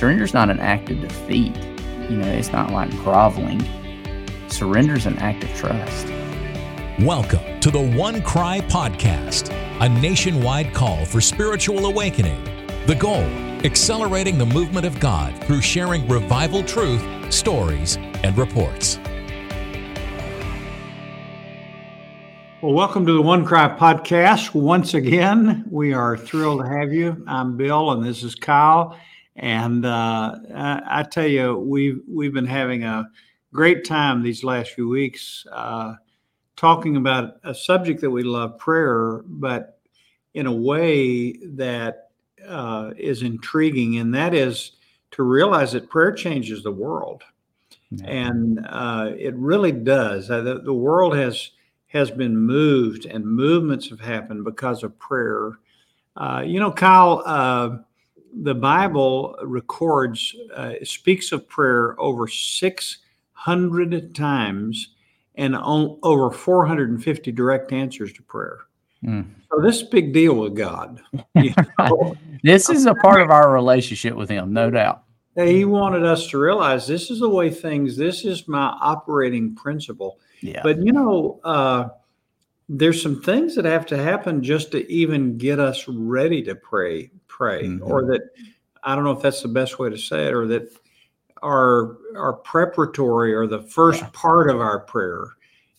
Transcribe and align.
Surrender 0.00 0.24
is 0.24 0.32
not 0.32 0.48
an 0.48 0.58
act 0.60 0.88
of 0.88 0.98
defeat. 0.98 1.54
You 2.08 2.16
know, 2.16 2.26
it's 2.26 2.52
not 2.52 2.70
like 2.72 2.88
groveling. 3.02 3.62
Surrender 4.48 4.94
is 4.94 5.04
an 5.04 5.18
act 5.18 5.44
of 5.44 5.54
trust. 5.54 6.06
Welcome 7.00 7.60
to 7.60 7.70
the 7.70 7.80
OneCry 7.80 8.62
Podcast, 8.70 9.52
a 9.78 9.90
nationwide 10.00 10.72
call 10.72 11.04
for 11.04 11.20
spiritual 11.20 11.84
awakening. 11.84 12.42
The 12.86 12.94
goal 12.94 13.24
accelerating 13.62 14.38
the 14.38 14.46
movement 14.46 14.86
of 14.86 14.98
God 15.00 15.36
through 15.44 15.60
sharing 15.60 16.08
revival 16.08 16.64
truth, 16.64 17.04
stories, 17.30 17.96
and 18.24 18.38
reports. 18.38 18.98
Well, 22.62 22.72
welcome 22.72 23.04
to 23.04 23.12
the 23.12 23.22
OneCry 23.22 23.76
podcast. 23.76 24.54
Once 24.54 24.94
again, 24.94 25.66
we 25.70 25.92
are 25.92 26.16
thrilled 26.16 26.64
to 26.64 26.70
have 26.70 26.90
you. 26.90 27.22
I'm 27.26 27.58
Bill, 27.58 27.90
and 27.90 28.02
this 28.02 28.22
is 28.22 28.34
Kyle. 28.34 28.98
And 29.40 29.86
uh, 29.86 30.36
I, 30.54 30.82
I, 30.86 31.02
tell 31.02 31.26
you, 31.26 31.56
we've 31.56 32.02
we've 32.06 32.34
been 32.34 32.44
having 32.44 32.84
a 32.84 33.08
great 33.54 33.86
time 33.86 34.22
these 34.22 34.44
last 34.44 34.72
few 34.72 34.86
weeks, 34.86 35.46
uh, 35.50 35.94
talking 36.56 36.96
about 36.96 37.36
a 37.42 37.54
subject 37.54 38.02
that 38.02 38.10
we 38.10 38.22
love, 38.22 38.58
prayer, 38.58 39.22
but 39.24 39.80
in 40.34 40.46
a 40.46 40.52
way 40.52 41.32
that 41.54 42.10
uh, 42.46 42.90
is 42.98 43.22
intriguing, 43.22 43.96
and 43.96 44.14
that 44.14 44.34
is 44.34 44.72
to 45.12 45.22
realize 45.22 45.72
that 45.72 45.88
prayer 45.88 46.12
changes 46.12 46.62
the 46.62 46.70
world, 46.70 47.22
and 48.04 48.60
uh, 48.68 49.10
it 49.16 49.34
really 49.36 49.72
does. 49.72 50.30
Uh, 50.30 50.42
the, 50.42 50.60
the, 50.60 50.74
world 50.74 51.16
has 51.16 51.52
has 51.86 52.10
been 52.10 52.36
moved, 52.36 53.06
and 53.06 53.24
movements 53.24 53.88
have 53.88 54.00
happened 54.00 54.44
because 54.44 54.82
of 54.82 54.98
prayer. 54.98 55.58
Uh, 56.14 56.42
you 56.44 56.60
know, 56.60 56.70
Kyle, 56.70 57.22
uh, 57.24 57.78
the 58.32 58.54
Bible 58.54 59.36
records 59.42 60.34
uh, 60.54 60.74
speaks 60.82 61.32
of 61.32 61.48
prayer 61.48 62.00
over 62.00 62.28
six 62.28 62.98
hundred 63.32 64.14
times, 64.14 64.94
and 65.34 65.56
on, 65.56 65.98
over 66.02 66.30
four 66.30 66.66
hundred 66.66 66.90
and 66.90 67.02
fifty 67.02 67.32
direct 67.32 67.72
answers 67.72 68.12
to 68.14 68.22
prayer. 68.22 68.58
Mm. 69.04 69.26
So 69.50 69.60
this 69.60 69.82
big 69.82 70.12
deal 70.12 70.34
with 70.34 70.54
God. 70.54 71.00
You 71.34 71.54
know? 71.78 72.16
this 72.42 72.68
is 72.68 72.86
a 72.86 72.94
part 72.94 73.22
of 73.22 73.30
our 73.30 73.52
relationship 73.52 74.14
with 74.14 74.28
Him, 74.28 74.52
no 74.52 74.70
doubt. 74.70 75.04
He 75.36 75.64
wanted 75.64 76.04
us 76.04 76.28
to 76.28 76.38
realize 76.38 76.86
this 76.86 77.10
is 77.10 77.20
the 77.20 77.28
way 77.28 77.50
things. 77.50 77.96
This 77.96 78.24
is 78.24 78.46
my 78.48 78.76
operating 78.80 79.54
principle. 79.54 80.18
Yeah. 80.40 80.60
But 80.62 80.84
you 80.84 80.92
know, 80.92 81.40
uh, 81.44 81.88
there's 82.68 83.02
some 83.02 83.20
things 83.22 83.54
that 83.56 83.64
have 83.64 83.86
to 83.86 83.96
happen 83.96 84.42
just 84.42 84.70
to 84.72 84.90
even 84.90 85.38
get 85.38 85.58
us 85.58 85.86
ready 85.88 86.42
to 86.42 86.54
pray. 86.54 87.10
Pray, 87.40 87.64
mm-hmm. 87.64 87.90
or 87.90 88.04
that 88.04 88.20
I 88.84 88.94
don't 88.94 89.04
know 89.04 89.12
if 89.12 89.22
that's 89.22 89.40
the 89.40 89.48
best 89.48 89.78
way 89.78 89.88
to 89.88 89.96
say 89.96 90.26
it, 90.26 90.34
or 90.34 90.46
that 90.48 90.70
our 91.42 91.96
our 92.14 92.34
preparatory 92.34 93.32
or 93.32 93.46
the 93.46 93.62
first 93.62 94.02
yeah. 94.02 94.10
part 94.12 94.50
of 94.50 94.60
our 94.60 94.80
prayer, 94.80 95.24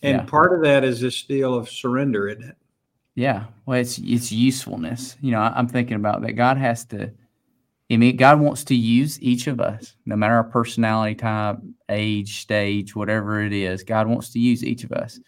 and 0.01 0.17
yeah. 0.17 0.23
part 0.23 0.55
of 0.55 0.63
that 0.63 0.83
is 0.83 0.99
this 0.99 1.21
deal 1.21 1.53
of 1.53 1.69
surrender, 1.69 2.27
isn't 2.29 2.43
it? 2.43 2.57
Yeah, 3.13 3.43
well, 3.67 3.79
it's 3.79 3.99
it's 3.99 4.31
usefulness. 4.31 5.17
You 5.21 5.33
know, 5.33 5.39
I'm 5.39 5.67
thinking 5.67 5.97
about 5.97 6.23
that. 6.23 6.31
God 6.31 6.57
has 6.57 6.83
to. 6.85 7.11
I 7.91 7.97
mean, 7.97 8.17
God 8.17 8.39
wants 8.39 8.63
to 8.63 8.75
use 8.75 9.21
each 9.21 9.45
of 9.45 9.61
us, 9.61 9.97
no 10.07 10.15
matter 10.15 10.33
our 10.33 10.43
personality 10.43 11.13
type, 11.13 11.57
age, 11.89 12.41
stage, 12.41 12.95
whatever 12.95 13.43
it 13.43 13.53
is. 13.53 13.83
God 13.83 14.07
wants 14.07 14.31
to 14.31 14.39
use 14.39 14.63
each 14.63 14.83
of 14.83 14.93
us, 14.93 15.19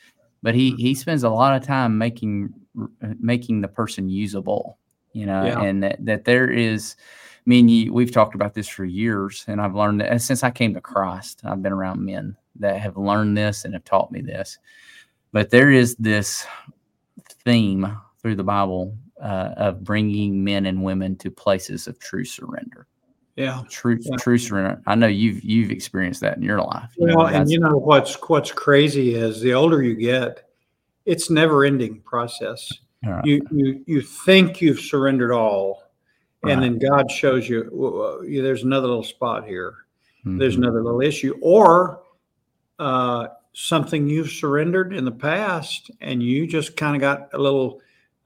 but 0.41 0.55
he 0.55 0.71
he 0.77 0.95
spends 0.95 1.21
a 1.21 1.29
lot 1.29 1.55
of 1.55 1.63
time 1.63 1.95
making 1.99 2.51
making 3.19 3.61
the 3.61 3.67
person 3.67 4.09
usable. 4.09 4.79
You 5.13 5.25
know, 5.25 5.45
yeah. 5.45 5.61
and 5.61 5.83
that 5.83 6.03
that 6.05 6.25
there 6.25 6.49
is. 6.49 6.95
I 7.45 7.49
mean, 7.49 7.67
you, 7.67 7.93
we've 7.93 8.11
talked 8.11 8.35
about 8.35 8.53
this 8.53 8.69
for 8.69 8.85
years, 8.85 9.43
and 9.49 9.59
I've 9.59 9.75
learned 9.75 9.99
that 9.99 10.21
since 10.21 10.43
I 10.43 10.49
came 10.49 10.73
to 10.75 10.81
Christ, 10.81 11.41
I've 11.43 11.61
been 11.61 11.73
around 11.73 12.03
men 12.03 12.37
that 12.55 12.79
have 12.79 12.95
learned 12.95 13.37
this 13.37 13.65
and 13.65 13.73
have 13.73 13.83
taught 13.83 14.11
me 14.13 14.21
this. 14.21 14.57
But 15.33 15.49
there 15.49 15.69
is 15.69 15.95
this 15.97 16.45
theme 17.43 17.97
through 18.21 18.35
the 18.35 18.43
Bible 18.43 18.95
uh, 19.21 19.53
of 19.57 19.83
bringing 19.83 20.43
men 20.43 20.65
and 20.65 20.83
women 20.83 21.15
to 21.17 21.31
places 21.31 21.87
of 21.87 21.99
true 21.99 22.25
surrender. 22.25 22.87
Yeah, 23.35 23.63
true 23.69 23.97
yeah. 23.99 24.15
true 24.17 24.37
surrender. 24.37 24.81
I 24.85 24.93
know 24.93 25.07
you've 25.07 25.43
you've 25.43 25.71
experienced 25.71 26.21
that 26.21 26.37
in 26.37 26.43
your 26.43 26.61
life. 26.61 26.93
well, 26.97 27.17
know, 27.17 27.25
and 27.25 27.49
you 27.49 27.59
know 27.59 27.77
what's 27.77 28.15
what's 28.29 28.51
crazy 28.51 29.15
is 29.15 29.41
the 29.41 29.55
older 29.55 29.81
you 29.81 29.95
get, 29.95 30.49
it's 31.05 31.31
never 31.31 31.65
ending 31.65 32.01
process. 32.01 32.71
Right. 33.05 33.25
You 33.25 33.45
you 33.51 33.83
you 33.85 34.01
think 34.01 34.61
you've 34.61 34.79
surrendered 34.79 35.31
all, 35.31 35.83
right. 36.41 36.53
and 36.53 36.63
then 36.63 36.79
God 36.79 37.11
shows 37.11 37.49
you 37.49 37.69
well, 37.71 38.21
there's 38.23 38.63
another 38.63 38.87
little 38.87 39.03
spot 39.03 39.45
here. 39.45 39.75
Mm-hmm. 40.19 40.37
There's 40.37 40.55
another 40.55 40.81
little 40.81 41.01
issue, 41.01 41.35
or 41.41 42.01
uh, 42.79 43.27
something 43.53 44.07
you've 44.09 44.31
surrendered 44.31 44.93
in 44.93 45.05
the 45.05 45.11
past 45.11 45.91
and 46.01 46.21
you 46.23 46.47
just 46.47 46.75
kind 46.75 46.95
of 46.95 47.01
got 47.01 47.29
a 47.33 47.37
little 47.37 47.81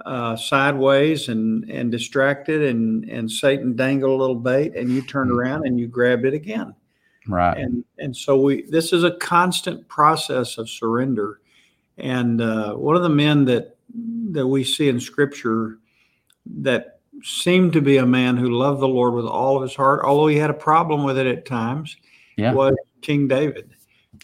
uh, 0.05 0.35
sideways 0.35 1.27
and 1.27 1.69
and 1.69 1.91
distracted 1.91 2.61
and 2.61 3.09
and 3.09 3.29
Satan 3.29 3.75
dangled 3.75 4.11
a 4.11 4.15
little 4.15 4.35
bait 4.35 4.75
and 4.75 4.89
you 4.89 5.01
turned 5.01 5.31
mm-hmm. 5.31 5.39
around 5.39 5.65
and 5.65 5.79
you 5.79 5.87
grabbed 5.87 6.25
it 6.25 6.33
again. 6.33 6.73
Right. 7.27 7.57
And 7.57 7.83
and 7.97 8.15
so 8.15 8.39
we 8.39 8.63
this 8.63 8.93
is 8.93 9.03
a 9.03 9.17
constant 9.17 9.87
process 9.87 10.57
of 10.57 10.69
surrender. 10.69 11.41
And 11.97 12.41
uh, 12.41 12.75
one 12.75 12.95
of 12.95 13.01
the 13.01 13.09
men 13.09 13.43
that 13.45 13.76
that 14.31 14.47
we 14.47 14.63
see 14.63 14.89
in 14.89 14.99
Scripture 14.99 15.79
that 16.45 16.99
seemed 17.23 17.73
to 17.73 17.81
be 17.81 17.97
a 17.97 18.05
man 18.05 18.37
who 18.37 18.49
loved 18.49 18.79
the 18.81 18.87
Lord 18.87 19.13
with 19.13 19.25
all 19.25 19.55
of 19.57 19.63
his 19.63 19.75
heart, 19.75 20.03
although 20.03 20.27
he 20.27 20.37
had 20.37 20.49
a 20.49 20.55
problem 20.55 21.03
with 21.03 21.17
it 21.17 21.27
at 21.27 21.45
times, 21.45 21.97
yeah. 22.37 22.53
was 22.53 22.75
King 23.01 23.27
David. 23.27 23.71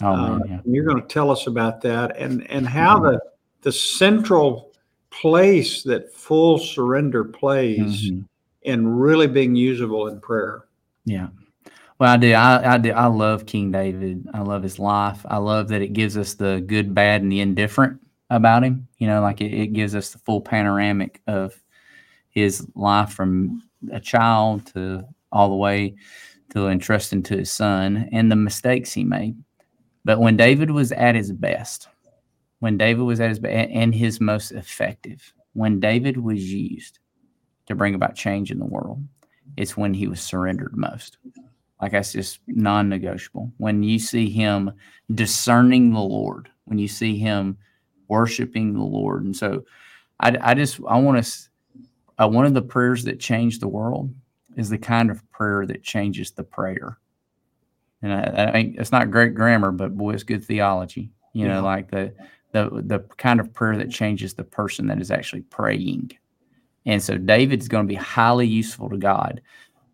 Oh, 0.02 0.16
man, 0.16 0.32
uh, 0.32 0.40
yeah. 0.48 0.60
You're 0.66 0.86
going 0.86 1.02
to 1.02 1.08
tell 1.08 1.30
us 1.30 1.48
about 1.48 1.82
that 1.82 2.18
and 2.18 2.50
and 2.50 2.68
how 2.68 3.00
the 3.00 3.20
the 3.62 3.72
central 3.72 4.72
place 5.10 5.84
that 5.84 6.14
full 6.14 6.58
surrender 6.58 7.24
plays 7.24 8.10
mm-hmm. 8.10 8.22
in 8.64 8.88
really 8.88 9.28
being 9.28 9.56
usable 9.56 10.08
in 10.08 10.20
prayer. 10.20 10.66
Yeah. 11.06 11.28
Well, 12.00 12.12
I 12.12 12.18
do. 12.18 12.34
I, 12.34 12.74
I 12.74 12.78
do. 12.80 12.92
I 12.92 13.06
love 13.06 13.46
King 13.46 13.72
David. 13.72 14.28
I 14.34 14.42
love 14.42 14.64
his 14.64 14.80
life. 14.80 15.24
I 15.30 15.38
love 15.38 15.68
that 15.70 15.82
it 15.82 15.94
gives 15.94 16.18
us 16.18 16.34
the 16.34 16.64
good, 16.66 16.96
bad, 16.96 17.22
and 17.22 17.32
the 17.32 17.40
indifferent 17.40 18.02
about 18.36 18.64
him. 18.64 18.88
You 18.98 19.08
know, 19.08 19.22
like 19.22 19.42
it, 19.42 19.54
it 19.54 19.74
gives 19.74 19.96
us 19.96 20.10
the 20.10 20.20
full 20.20 20.42
panoramic 20.42 21.22
of 21.28 21.62
his 22.30 22.68
life 22.76 23.12
from 23.12 23.62
a 23.92 24.00
child 24.00 24.66
to 24.74 25.06
all 25.32 25.50
the 25.50 25.56
way 25.56 25.96
to 26.52 26.68
entrusting 26.68 27.24
to 27.24 27.38
his 27.38 27.52
son 27.52 28.10
and 28.12 28.32
the 28.32 28.36
mistakes 28.36 28.94
he 28.94 29.04
made. 29.04 29.36
But 30.06 30.20
when 30.20 30.38
David 30.38 30.72
was 30.72 30.92
at 30.92 31.16
his 31.16 31.32
best, 31.32 31.88
when 32.60 32.78
David 32.78 33.04
was 33.04 33.20
at 33.20 33.30
his 33.30 33.40
best 33.40 33.70
and 33.72 33.94
his 33.94 34.20
most 34.20 34.52
effective, 34.52 35.34
when 35.54 35.80
David 35.80 36.18
was 36.18 36.52
used 36.52 37.00
to 37.68 37.76
bring 37.76 37.96
about 37.96 38.16
change 38.16 38.52
in 38.52 38.60
the 38.60 38.66
world, 38.66 39.04
it's 39.58 39.78
when 39.78 39.94
he 39.94 40.08
was 40.08 40.22
surrendered 40.22 40.76
most. 40.76 41.18
Like 41.82 41.92
that's 41.92 42.14
just 42.14 42.40
non 42.48 42.90
negotiable. 42.90 43.52
When 43.58 43.84
you 43.84 44.00
see 44.00 44.30
him 44.30 44.72
discerning 45.14 45.92
the 45.92 46.00
Lord, 46.00 46.50
when 46.66 46.80
you 46.80 46.88
see 46.88 47.18
him 47.18 47.58
worshiping 48.14 48.74
the 48.74 48.84
Lord. 48.84 49.24
And 49.26 49.36
so 49.36 49.64
I, 50.20 50.38
I 50.42 50.54
just, 50.54 50.80
I 50.88 50.98
want 51.00 51.24
to, 51.24 51.50
uh, 52.20 52.28
one 52.28 52.46
of 52.46 52.54
the 52.54 52.62
prayers 52.62 53.04
that 53.06 53.20
change 53.20 53.60
the 53.60 53.68
world 53.68 54.14
is 54.56 54.70
the 54.70 54.78
kind 54.78 55.10
of 55.12 55.30
prayer 55.32 55.66
that 55.66 55.84
changes 55.84 56.32
the 56.32 56.44
prayer 56.44 57.00
and 58.04 58.14
I, 58.14 58.50
I 58.50 58.52
think 58.52 58.76
it's 58.78 58.92
not 58.92 59.10
great 59.10 59.34
grammar, 59.34 59.72
but 59.72 59.98
boy, 59.98 60.12
it's 60.12 60.24
good 60.24 60.44
theology. 60.44 61.10
You 61.32 61.48
know, 61.48 61.64
like 61.64 61.90
the 61.90 62.14
the 62.52 62.70
the 62.86 63.00
kind 63.18 63.40
of 63.40 63.52
prayer 63.54 63.78
that 63.78 63.90
changes 63.90 64.36
the 64.36 64.44
person 64.44 64.86
that 64.88 65.02
is 65.02 65.10
actually 65.10 65.42
praying. 65.44 66.12
And 66.86 67.02
so 67.02 67.18
David's 67.18 67.70
going 67.70 67.86
to 67.86 67.88
be 67.88 67.96
highly 67.96 68.46
useful 68.46 68.90
to 68.90 68.98
God 68.98 69.42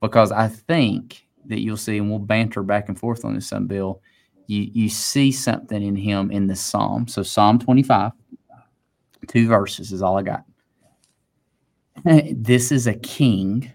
because 0.02 0.32
I 0.32 0.48
think 0.48 1.26
that 1.46 1.60
you'll 1.60 1.78
see, 1.78 2.00
and 2.00 2.10
we'll 2.10 2.20
banter 2.20 2.64
back 2.64 2.90
and 2.90 3.00
forth 3.00 3.24
on 3.24 3.36
this, 3.36 3.48
some 3.48 3.68
Bill. 3.68 4.02
You 4.50 4.68
you 4.74 4.90
see 4.90 5.32
something 5.32 5.84
in 5.84 5.96
him 5.96 6.32
in 6.32 6.48
the 6.48 6.56
Psalm. 6.56 7.08
So 7.08 7.22
Psalm 7.22 7.60
25, 7.60 8.12
two 9.28 9.48
verses 9.48 9.92
is 9.92 10.02
all 10.02 10.18
I 10.18 10.24
got. 10.24 10.44
This 12.34 12.72
is 12.72 12.88
a 12.88 12.96
king 12.96 13.72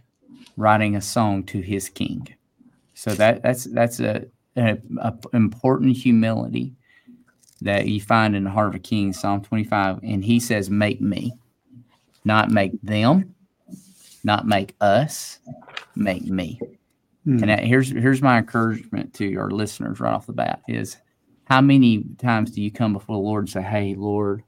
writing 0.56 0.96
a 0.96 1.00
song 1.00 1.44
to 1.44 1.60
his 1.60 1.88
king. 1.88 2.26
So 2.94 3.12
that 3.14 3.40
that's 3.42 3.64
that's 3.64 4.00
a, 4.00 4.26
a, 4.56 4.78
a, 4.98 5.14
important 5.32 5.96
humility 5.96 6.74
that 7.60 7.86
you 7.86 8.00
find 8.00 8.34
in 8.34 8.42
the 8.42 8.50
heart 8.50 8.68
of 8.68 8.74
a 8.74 8.80
king, 8.80 9.12
Psalm 9.12 9.42
25. 9.42 10.00
And 10.02 10.24
he 10.24 10.40
says, 10.40 10.70
Make 10.70 11.00
me, 11.00 11.34
not 12.24 12.50
make 12.50 12.72
them, 12.82 13.32
not 14.24 14.44
make 14.44 14.74
us, 14.80 15.38
make 15.94 16.24
me. 16.24 16.58
Hmm. 17.24 17.40
And 17.40 17.50
that, 17.50 17.64
here's 17.64 17.90
here's 17.90 18.22
my 18.22 18.38
encouragement 18.38 19.14
to 19.14 19.34
our 19.36 19.50
listeners 19.50 20.00
right 20.00 20.12
off 20.12 20.26
the 20.26 20.32
bat 20.32 20.62
is 20.68 20.96
how 21.44 21.60
many 21.60 22.04
times 22.18 22.50
do 22.50 22.62
you 22.62 22.70
come 22.70 22.92
before 22.92 23.16
the 23.16 23.22
Lord 23.22 23.44
and 23.44 23.50
say, 23.50 23.62
Hey, 23.62 23.94
Lord, 23.94 24.42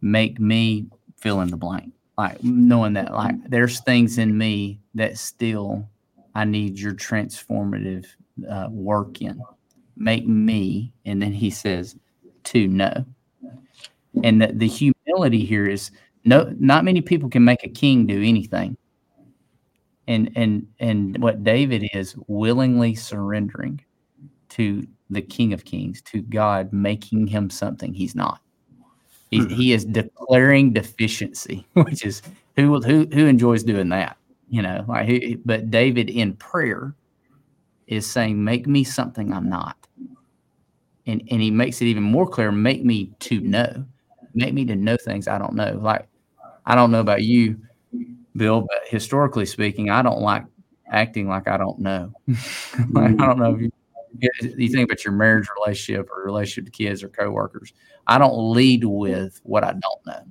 make 0.00 0.38
me 0.40 0.86
fill 1.16 1.40
in 1.40 1.50
the 1.50 1.56
blank? 1.56 1.92
Like 2.18 2.42
knowing 2.42 2.94
that 2.94 3.12
like 3.12 3.34
there's 3.48 3.80
things 3.80 4.18
in 4.18 4.36
me 4.36 4.80
that 4.94 5.18
still 5.18 5.88
I 6.34 6.44
need 6.44 6.78
your 6.78 6.94
transformative 6.94 8.06
uh, 8.48 8.68
work 8.70 9.20
in. 9.20 9.40
Make 9.96 10.26
me, 10.26 10.92
and 11.04 11.20
then 11.20 11.32
he 11.32 11.50
says, 11.50 11.96
to 12.44 12.66
know. 12.66 13.04
And 14.24 14.42
the, 14.42 14.48
the 14.48 14.68
humility 14.68 15.44
here 15.44 15.66
is 15.66 15.90
no, 16.24 16.54
not 16.58 16.84
many 16.84 17.00
people 17.00 17.28
can 17.28 17.44
make 17.44 17.64
a 17.64 17.68
king 17.68 18.06
do 18.06 18.22
anything. 18.22 18.76
And 20.08 20.30
and 20.34 20.66
and 20.80 21.16
what 21.22 21.44
David 21.44 21.88
is 21.94 22.16
willingly 22.26 22.94
surrendering 22.94 23.84
to 24.50 24.86
the 25.10 25.22
King 25.22 25.52
of 25.52 25.64
Kings, 25.64 26.02
to 26.02 26.22
God, 26.22 26.72
making 26.72 27.26
him 27.26 27.50
something 27.50 27.92
he's 27.92 28.14
not. 28.14 28.40
He, 29.30 29.38
hmm. 29.38 29.48
he 29.48 29.72
is 29.72 29.84
declaring 29.84 30.72
deficiency, 30.72 31.66
which 31.72 32.04
is 32.04 32.22
who 32.56 32.80
who 32.80 33.06
who 33.12 33.26
enjoys 33.26 33.62
doing 33.62 33.88
that, 33.90 34.16
you 34.48 34.60
know. 34.62 34.84
Like, 34.88 35.06
who, 35.06 35.38
but 35.44 35.70
David 35.70 36.10
in 36.10 36.34
prayer 36.34 36.94
is 37.86 38.10
saying, 38.10 38.42
"Make 38.42 38.66
me 38.66 38.84
something 38.84 39.32
I'm 39.32 39.48
not," 39.48 39.76
and 41.06 41.22
and 41.30 41.40
he 41.40 41.50
makes 41.50 41.80
it 41.80 41.86
even 41.86 42.02
more 42.02 42.28
clear. 42.28 42.52
Make 42.52 42.84
me 42.84 43.10
to 43.20 43.40
know, 43.40 43.84
make 44.34 44.52
me 44.52 44.64
to 44.66 44.76
know 44.76 44.96
things 44.96 45.28
I 45.28 45.38
don't 45.38 45.54
know. 45.54 45.78
Like 45.80 46.08
I 46.66 46.74
don't 46.74 46.90
know 46.90 47.00
about 47.00 47.22
you, 47.22 47.58
Bill, 48.36 48.62
but 48.62 48.88
historically 48.88 49.46
speaking, 49.46 49.90
I 49.90 50.02
don't 50.02 50.20
like 50.20 50.44
acting 50.90 51.28
like 51.28 51.48
I 51.48 51.56
don't 51.56 51.78
know. 51.78 52.12
like, 52.90 53.12
I 53.20 53.26
don't 53.26 53.38
know 53.38 53.54
if 53.54 53.60
you 53.62 53.70
you 54.40 54.68
think 54.68 54.84
about 54.84 55.04
your 55.04 55.12
marriage 55.12 55.48
relationship 55.58 56.08
or 56.10 56.22
relationship 56.22 56.66
to 56.66 56.70
kids 56.70 57.02
or 57.02 57.08
coworkers. 57.08 57.72
I 58.06 58.18
don't 58.18 58.52
lead 58.52 58.84
with 58.84 59.40
what 59.42 59.64
I 59.64 59.72
don't 59.72 60.06
know. 60.06 60.22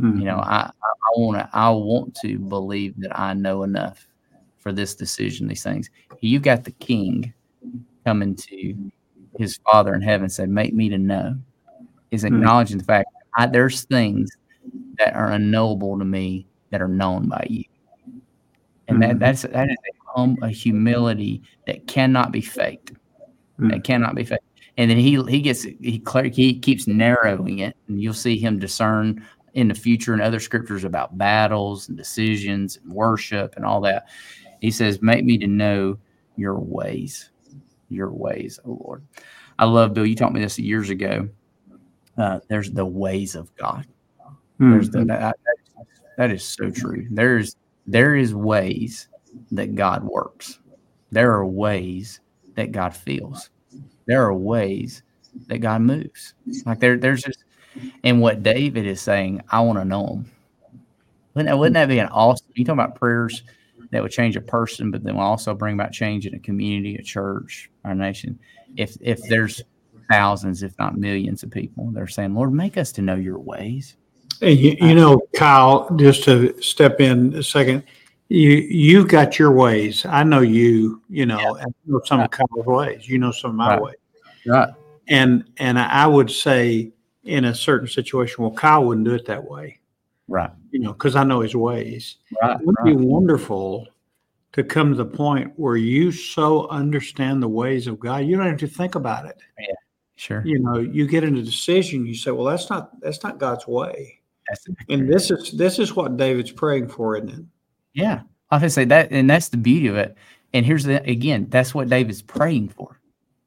Mm-hmm. 0.00 0.18
You 0.18 0.24
know, 0.26 0.36
mm-hmm. 0.36 0.50
I, 0.50 0.70
I 0.82 1.18
want 1.18 1.38
to 1.38 1.50
I 1.52 1.70
want 1.70 2.14
to 2.16 2.38
believe 2.38 2.94
that 2.98 3.18
I 3.18 3.34
know 3.34 3.62
enough 3.62 4.06
for 4.58 4.72
this 4.72 4.94
decision, 4.94 5.46
these 5.46 5.62
things. 5.62 5.90
You 6.20 6.40
got 6.40 6.64
the 6.64 6.72
king 6.72 7.32
coming 8.04 8.34
to 8.34 8.90
his 9.38 9.58
father 9.58 9.94
in 9.94 10.02
heaven 10.02 10.28
said, 10.28 10.48
Make 10.48 10.74
me 10.74 10.88
to 10.88 10.98
know. 10.98 11.36
Is 12.10 12.22
hmm. 12.22 12.28
acknowledging 12.28 12.78
mm-hmm. 12.78 12.86
the 12.86 12.92
fact 12.92 13.08
I, 13.36 13.46
there's 13.46 13.84
things 13.84 14.30
that 14.98 15.14
are 15.14 15.30
unknowable 15.30 15.98
to 15.98 16.04
me 16.04 16.46
that 16.70 16.82
are 16.82 16.88
known 16.88 17.28
by 17.28 17.46
you. 17.48 17.64
And 18.88 18.98
mm-hmm. 18.98 19.00
that 19.00 19.18
that's 19.18 19.42
that 19.42 19.70
is 19.70 19.76
a, 19.76 20.10
hum, 20.12 20.36
a 20.42 20.48
humility 20.48 21.42
that 21.66 21.86
cannot 21.86 22.32
be 22.32 22.40
faked. 22.40 22.92
Mm-hmm. 22.92 23.68
That 23.68 23.84
cannot 23.84 24.14
be 24.14 24.24
faked. 24.24 24.42
And 24.78 24.90
then 24.90 24.98
he 24.98 25.22
he 25.24 25.40
gets 25.40 25.62
he 25.62 26.02
he 26.32 26.58
keeps 26.58 26.86
narrowing 26.86 27.60
it, 27.60 27.76
and 27.88 28.00
you'll 28.00 28.14
see 28.14 28.38
him 28.38 28.58
discern 28.58 29.24
in 29.54 29.68
the 29.68 29.74
future 29.74 30.12
in 30.12 30.20
other 30.20 30.38
scriptures 30.38 30.84
about 30.84 31.16
battles 31.16 31.88
and 31.88 31.96
decisions 31.96 32.76
and 32.76 32.92
worship 32.92 33.54
and 33.56 33.64
all 33.64 33.80
that. 33.80 34.08
He 34.60 34.70
says, 34.70 35.00
"Make 35.00 35.24
me 35.24 35.38
to 35.38 35.46
know 35.46 35.98
your 36.36 36.58
ways, 36.58 37.30
your 37.88 38.10
ways, 38.10 38.60
oh 38.64 38.78
Lord." 38.84 39.02
I 39.58 39.64
love 39.64 39.94
Bill. 39.94 40.04
You 40.04 40.14
taught 40.14 40.34
me 40.34 40.40
this 40.40 40.58
years 40.58 40.90
ago. 40.90 41.28
Uh, 42.18 42.40
there's 42.48 42.70
the 42.70 42.84
ways 42.84 43.34
of 43.34 43.54
God. 43.56 43.86
There's 44.58 44.90
the, 44.90 44.98
mm-hmm. 45.00 45.08
that, 45.08 45.36
that 46.16 46.30
is 46.30 46.44
so 46.44 46.64
mm-hmm. 46.64 46.80
true. 46.80 47.06
There's 47.10 47.56
there 47.86 48.16
is 48.16 48.34
ways 48.34 49.08
that 49.52 49.74
God 49.74 50.02
works. 50.04 50.58
There 51.10 51.32
are 51.32 51.46
ways 51.46 52.20
that 52.54 52.72
God 52.72 52.96
feels. 52.96 53.50
There 54.06 54.22
are 54.22 54.34
ways 54.34 55.02
that 55.46 55.58
God 55.58 55.82
moves. 55.82 56.34
Like 56.64 56.80
there, 56.80 56.96
there's 56.96 57.22
just, 57.22 57.44
and 58.02 58.20
what 58.20 58.42
David 58.42 58.86
is 58.86 59.00
saying, 59.00 59.42
I 59.50 59.60
want 59.60 59.78
to 59.78 59.84
know 59.84 60.06
him. 60.06 60.32
Wouldn't 61.34 61.50
that, 61.50 61.58
wouldn't 61.58 61.74
that 61.74 61.88
be 61.88 61.98
an 61.98 62.08
awesome? 62.08 62.46
You 62.54 62.64
talk 62.64 62.72
about 62.72 62.94
prayers 62.94 63.42
that 63.90 64.02
would 64.02 64.10
change 64.12 64.36
a 64.36 64.40
person, 64.40 64.90
but 64.90 65.02
then 65.04 65.16
will 65.16 65.22
also 65.22 65.54
bring 65.54 65.74
about 65.74 65.92
change 65.92 66.26
in 66.26 66.34
a 66.34 66.38
community, 66.38 66.96
a 66.96 67.02
church, 67.02 67.70
our 67.84 67.94
nation. 67.94 68.38
If 68.76 68.96
if 69.00 69.20
there's 69.28 69.62
thousands, 70.10 70.62
if 70.62 70.76
not 70.78 70.96
millions, 70.96 71.42
of 71.42 71.50
people, 71.50 71.90
they're 71.90 72.06
saying, 72.06 72.34
"Lord, 72.34 72.52
make 72.52 72.78
us 72.78 72.90
to 72.92 73.02
know 73.02 73.16
Your 73.16 73.38
ways." 73.38 73.96
You, 74.40 74.76
you 74.80 74.94
know, 74.94 75.20
Kyle, 75.34 75.88
just 75.96 76.24
to 76.24 76.60
step 76.60 77.00
in 77.00 77.34
a 77.34 77.42
second, 77.42 77.84
you 78.28 78.50
you've 78.50 79.08
got 79.08 79.38
your 79.38 79.52
ways. 79.52 80.04
I 80.06 80.24
know 80.24 80.40
you. 80.40 81.02
You 81.08 81.26
know, 81.26 81.38
yeah. 81.38 81.64
I 81.64 81.64
know 81.86 82.00
some 82.04 82.20
of 82.20 82.30
Kyle's 82.30 82.66
ways. 82.66 83.08
You 83.08 83.18
know 83.18 83.30
some 83.32 83.50
of 83.50 83.56
my 83.56 83.74
right. 83.74 83.82
ways. 83.82 83.96
Right. 84.46 84.68
And 85.08 85.44
and 85.58 85.78
I 85.78 86.06
would 86.06 86.30
say 86.30 86.92
in 87.24 87.44
a 87.46 87.54
certain 87.54 87.88
situation, 87.88 88.42
well, 88.42 88.52
Kyle 88.52 88.84
wouldn't 88.84 89.06
do 89.06 89.14
it 89.14 89.26
that 89.26 89.44
way. 89.44 89.80
Right. 90.28 90.50
You 90.70 90.80
know, 90.80 90.92
because 90.92 91.16
I 91.16 91.24
know 91.24 91.40
his 91.40 91.54
ways. 91.54 92.16
Right. 92.42 92.60
It 92.60 92.66
would 92.66 92.76
be 92.84 92.94
wonderful 92.94 93.86
to 94.52 94.64
come 94.64 94.90
to 94.90 94.96
the 94.96 95.04
point 95.04 95.52
where 95.56 95.76
you 95.76 96.10
so 96.10 96.66
understand 96.68 97.42
the 97.42 97.48
ways 97.48 97.86
of 97.86 98.00
God, 98.00 98.24
you 98.24 98.36
don't 98.36 98.46
have 98.46 98.56
to 98.58 98.66
think 98.66 98.94
about 98.94 99.26
it. 99.26 99.36
Yeah. 99.58 99.74
Sure. 100.16 100.42
You 100.46 100.58
know, 100.58 100.78
you 100.78 101.06
get 101.06 101.24
in 101.24 101.36
a 101.36 101.42
decision, 101.42 102.06
you 102.06 102.14
say, 102.14 102.30
well, 102.30 102.46
that's 102.46 102.70
not 102.70 102.98
that's 103.00 103.22
not 103.22 103.38
God's 103.38 103.66
way. 103.66 104.20
And 104.88 105.12
this 105.12 105.30
is 105.30 105.52
this 105.52 105.78
is 105.78 105.94
what 105.94 106.16
David's 106.16 106.52
praying 106.52 106.88
for, 106.88 107.16
isn't 107.16 107.30
it? 107.30 107.44
Yeah, 107.94 108.22
I 108.50 108.58
can 108.58 108.70
say 108.70 108.84
that, 108.84 109.10
and 109.10 109.28
that's 109.28 109.48
the 109.48 109.56
beauty 109.56 109.88
of 109.88 109.96
it. 109.96 110.16
And 110.52 110.64
here's 110.64 110.84
the 110.84 111.02
again, 111.08 111.46
that's 111.48 111.74
what 111.74 111.88
David's 111.88 112.22
praying 112.22 112.70
for. 112.70 113.00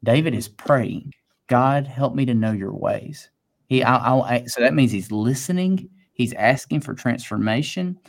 David 0.04 0.34
is 0.34 0.48
praying, 0.48 1.14
God, 1.48 1.88
help 1.88 2.16
me 2.16 2.26
to 2.26 2.34
know 2.34 2.52
your 2.52 2.74
ways. 2.74 3.30
He, 3.68 3.84
I, 3.84 4.18
I, 4.18 4.44
so 4.46 4.62
that 4.62 4.74
means 4.74 4.92
he's 4.92 5.12
listening. 5.12 5.90
He's 6.14 6.34
asking 6.34 6.82
for 6.82 6.94
transformation, 6.94 8.00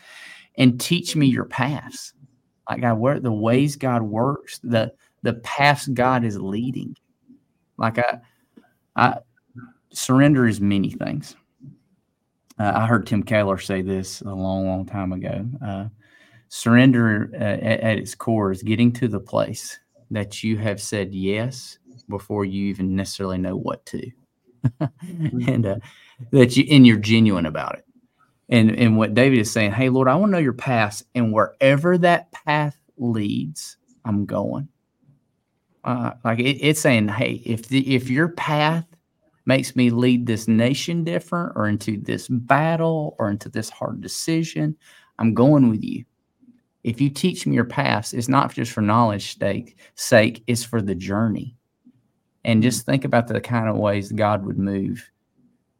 and 0.57 0.81
teach 0.81 1.15
me 1.15 1.27
your 1.27 1.45
paths. 1.45 2.15
Like 2.69 2.81
God, 2.81 2.99
where 2.99 3.21
the 3.21 3.33
ways 3.33 3.77
God 3.77 4.03
works, 4.03 4.59
the 4.63 4.93
the 5.23 5.35
paths 5.35 5.87
God 5.89 6.25
is 6.25 6.39
leading. 6.39 6.97
Like 7.77 7.99
I, 7.99 8.21
I 8.97 9.19
surrender 9.93 10.47
is 10.47 10.61
many 10.61 10.91
things. 10.91 11.37
Uh, 12.61 12.73
I 12.75 12.87
heard 12.87 13.07
Tim 13.07 13.23
Keller 13.23 13.57
say 13.57 13.81
this 13.81 14.21
a 14.21 14.27
long, 14.27 14.67
long 14.67 14.85
time 14.85 15.13
ago. 15.15 15.47
Uh, 15.65 15.87
surrender 16.49 17.31
uh, 17.33 17.39
at, 17.43 17.81
at, 17.81 17.99
its 17.99 18.15
core 18.15 18.53
is 18.53 18.63
getting 18.63 18.93
to 18.93 19.09
the 19.09 19.19
place 19.19 19.79
that 20.11 20.43
you 20.45 20.59
have 20.59 20.79
said 20.79 21.15
yes 21.15 21.79
before 22.11 22.45
you 22.45 22.67
even 22.67 22.95
necessarily 22.95 23.39
know 23.39 23.57
what 23.57 23.87
to, 23.87 24.11
and 25.47 25.65
uh, 25.65 25.77
that 26.33 26.55
you 26.55 26.67
and 26.71 26.87
you're 26.87 26.99
genuine 26.99 27.47
about 27.47 27.79
it. 27.79 27.87
And 28.51 28.71
and 28.79 28.99
what 28.99 29.15
David 29.15 29.39
is 29.39 29.51
saying, 29.51 29.73
hey 29.73 29.89
Lord, 29.89 30.09
I 30.09 30.15
want 30.17 30.29
to 30.29 30.33
know 30.33 30.39
your 30.39 30.53
path, 30.53 31.03
and 31.15 31.33
wherever 31.33 31.97
that 31.97 32.31
path 32.33 32.77
leads, 32.99 33.79
I'm 34.05 34.27
going. 34.27 34.69
Uh, 35.83 36.11
like 36.25 36.41
it, 36.41 36.59
it's 36.61 36.81
saying, 36.81 37.09
hey, 37.09 37.41
if 37.47 37.69
the 37.69 37.95
if 37.95 38.11
your 38.11 38.29
path 38.29 38.85
makes 39.51 39.75
me 39.75 39.91
lead 39.91 40.27
this 40.27 40.47
nation 40.47 41.03
different 41.03 41.51
or 41.57 41.67
into 41.67 42.01
this 42.01 42.29
battle 42.29 43.17
or 43.19 43.29
into 43.29 43.49
this 43.49 43.69
hard 43.69 44.01
decision, 44.01 44.77
I'm 45.19 45.35
going 45.35 45.69
with 45.69 45.83
you. 45.83 46.05
If 46.85 47.01
you 47.01 47.11
teach 47.11 47.49
me 47.49 47.57
your 47.57 47.65
past, 47.65 48.15
it's 48.15 48.29
not 48.29 48.55
just 48.55 48.71
for 48.71 48.81
knowledge 48.81 49.37
sake, 49.41 49.77
sake, 49.97 50.45
it's 50.47 50.63
for 50.63 50.81
the 50.81 50.95
journey. 50.95 51.57
And 52.45 52.63
just 52.63 52.87
think 52.87 53.05
about 53.05 53.27
the 53.27 53.41
kind 53.41 53.69
of 53.69 53.77
ways 53.77 54.13
God 54.13 54.47
would 54.47 54.57
move 54.57 55.11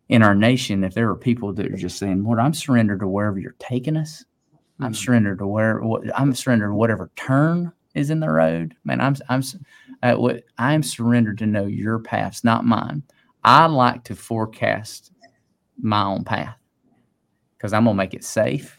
in 0.09 0.25
our 0.25 0.35
nation 0.35 0.83
if 0.83 0.95
there 0.95 1.07
were 1.07 1.15
people 1.15 1.53
that 1.53 1.73
are 1.73 1.77
just 1.77 1.97
saying, 1.97 2.25
Lord, 2.25 2.41
I'm 2.41 2.53
surrendered 2.53 2.99
to 3.01 3.07
wherever 3.07 3.39
you're 3.39 3.55
taking 3.61 3.97
us. 3.97 4.25
I'm 4.81 4.87
mm-hmm. 4.87 4.95
surrendered 4.95 5.39
to 5.39 5.47
where 5.47 5.81
I'm 6.17 6.35
surrendered 6.35 6.71
to 6.71 6.75
whatever 6.75 7.13
turn 7.15 7.71
is 7.95 8.11
in 8.11 8.19
the 8.19 8.31
road. 8.31 8.75
Man, 8.83 9.01
I'm 9.01 9.15
I'm 9.29 9.45
uh, 10.03 10.33
I'm 10.59 10.83
surrendered 10.83 11.39
to 11.39 11.47
know 11.47 11.67
your 11.67 12.01
paths, 12.01 12.43
not 12.43 12.65
mine. 12.65 13.05
I 13.45 13.67
like 13.67 14.05
to 14.05 14.17
forecast 14.17 15.13
my 15.81 16.05
own 16.05 16.25
path 16.25 16.57
because 17.57 17.73
I'm 17.73 17.85
gonna 17.85 17.95
make 17.95 18.15
it 18.15 18.25
safe. 18.25 18.77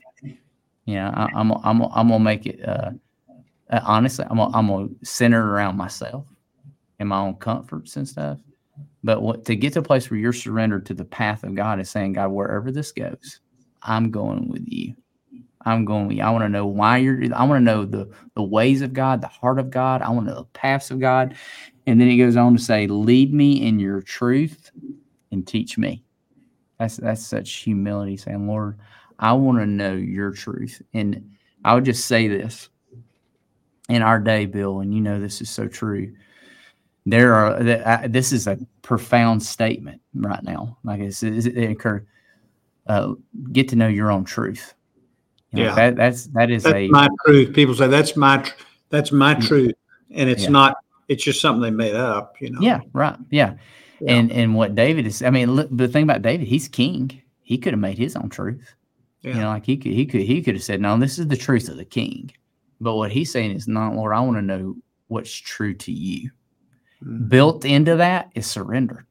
You 0.86 0.96
know, 0.96 1.12
I, 1.14 1.40
am 1.40 1.52
I'm, 1.52 1.82
I'm 1.82 1.82
I'm 1.94 2.08
gonna 2.10 2.20
make 2.20 2.46
it. 2.46 2.68
Uh, 2.68 2.92
uh, 3.70 3.80
honestly, 3.84 4.26
I'm 4.30 4.38
gonna, 4.38 4.56
I'm 4.56 4.68
gonna 4.68 4.90
center 5.04 5.52
around 5.52 5.78
myself 5.78 6.26
and 7.00 7.10
my 7.10 7.20
own 7.20 7.36
comforts 7.36 7.96
and 7.96 8.08
stuff. 8.08 8.40
But 9.04 9.22
what 9.22 9.46
to 9.46 9.56
get 9.56 9.74
to 9.74 9.80
a 9.80 9.84
place 9.84 10.10
where 10.10 10.20
you're 10.20 10.34
surrendered 10.34 10.86
to 10.88 10.94
the 10.94 11.06
path 11.06 11.44
of 11.44 11.56
God 11.56 11.80
is 11.80 11.90
saying, 11.90 12.14
God, 12.14 12.30
wherever 12.30 12.72
this 12.72 12.92
goes, 12.92 13.40
I'm 13.82 14.12
going 14.12 14.48
with 14.48 14.66
you. 14.68 14.96
I'm 15.66 15.86
going 15.86 16.08
with 16.08 16.18
you. 16.18 16.24
I 16.24 16.30
want 16.30 16.44
to 16.44 16.50
know 16.50 16.66
why 16.66 16.98
you're. 16.98 17.22
I 17.36 17.44
want 17.44 17.60
to 17.60 17.64
know 17.64 17.86
the 17.86 18.10
the 18.36 18.44
ways 18.44 18.82
of 18.82 18.94
God, 18.94 19.22
the 19.22 19.28
heart 19.28 19.60
of 19.60 19.70
God. 19.70 20.02
I 20.02 20.10
want 20.10 20.28
to 20.28 20.34
know 20.34 20.40
the 20.42 20.46
paths 20.48 20.92
of 20.92 21.00
God, 21.00 21.36
and 21.92 22.00
then 22.00 22.08
he 22.08 22.18
goes 22.18 22.38
on 22.38 22.56
to 22.56 22.62
say, 22.62 22.88
Lead 22.88 23.34
me 23.34 23.68
in 23.68 23.78
your 23.78 24.02
truth 24.02 24.72
and 25.34 25.46
teach 25.46 25.78
me. 25.78 26.06
That's 26.80 26.96
that's 26.96 27.26
such 27.26 27.52
humility 27.52 28.16
saying, 28.16 28.48
Lord, 28.48 28.80
I 29.20 29.34
want 29.34 29.60
to 29.60 29.66
know 29.66 29.92
your 29.94 30.32
truth. 30.32 30.82
And 30.94 31.36
I 31.66 31.76
would 31.76 31.84
just 31.84 32.06
say 32.06 32.30
this 32.30 32.70
in 33.90 34.02
our 34.02 34.20
day, 34.20 34.46
Bill, 34.46 34.80
and 34.80 34.94
you 34.94 35.02
know 35.02 35.20
this 35.20 35.42
is 35.42 35.50
so 35.50 35.68
true. 35.68 36.16
There 37.06 37.34
are 37.34 38.08
this 38.08 38.32
is 38.32 38.48
a 38.48 38.58
profound 38.84 39.44
statement 39.44 40.02
right 40.14 40.42
now. 40.44 40.78
Like 40.86 41.02
it's, 41.02 41.24
it, 41.24 41.72
occurred. 41.72 42.08
uh, 42.88 43.16
get 43.52 43.68
to 43.70 43.76
know 43.76 43.90
your 43.90 44.12
own 44.12 44.24
truth. 44.24 44.76
You 45.52 45.60
know, 45.60 45.66
yeah, 45.66 45.76
that, 45.76 45.96
that's 45.98 46.28
that 46.28 46.50
is 46.50 46.64
that's 46.64 46.74
a 46.74 46.88
my 46.88 47.10
truth. 47.26 47.54
People 47.54 47.76
say 47.76 47.88
that's 47.88 48.16
my 48.16 48.50
That's 48.92 49.12
my 49.12 49.34
truth, 49.34 49.74
and 50.12 50.30
it's 50.30 50.44
Yeah. 50.44 50.52
not. 50.52 50.78
It's 51.12 51.24
just 51.24 51.42
something 51.42 51.62
they 51.62 51.72
made 51.72 51.96
up. 51.96 52.36
You 52.40 52.52
know. 52.52 52.62
Yeah, 52.62 52.80
right. 52.94 53.18
Yeah. 53.30 53.56
Yeah. 54.00 54.14
And 54.16 54.32
and 54.32 54.56
what 54.56 54.76
David 54.76 55.06
is, 55.06 55.22
I 55.22 55.30
mean, 55.30 55.52
look, 55.52 55.68
the 55.70 55.88
thing 55.88 56.04
about 56.04 56.22
David, 56.22 56.48
he's 56.48 56.68
king. 56.68 57.22
He 57.44 57.58
could 57.58 57.74
have 57.74 57.80
made 57.82 57.98
his 57.98 58.16
own 58.16 58.30
truth. 58.30 58.74
You 59.24 59.34
know, 59.34 59.50
like 59.50 59.66
he 59.66 59.76
could 59.78 59.92
he 59.92 60.06
could 60.06 60.22
he 60.22 60.42
could 60.42 60.56
have 60.56 60.64
said, 60.64 60.80
No, 60.82 60.98
this 60.98 61.20
is 61.20 61.28
the 61.28 61.38
truth 61.38 61.68
of 61.68 61.76
the 61.76 61.86
king. 61.86 62.32
But 62.80 62.96
what 62.96 63.12
he's 63.12 63.32
saying 63.32 63.52
is, 63.52 63.68
not 63.68 63.94
Lord, 63.94 64.14
I 64.14 64.22
want 64.22 64.38
to 64.38 64.42
know 64.42 64.76
what's 65.08 65.34
true 65.34 65.74
to 65.76 65.92
you. 65.92 66.32
Mhm. 67.04 67.30
Built 67.30 67.66
into 67.66 67.98
that 67.98 68.32
is 68.34 68.48
surrender. 68.48 69.06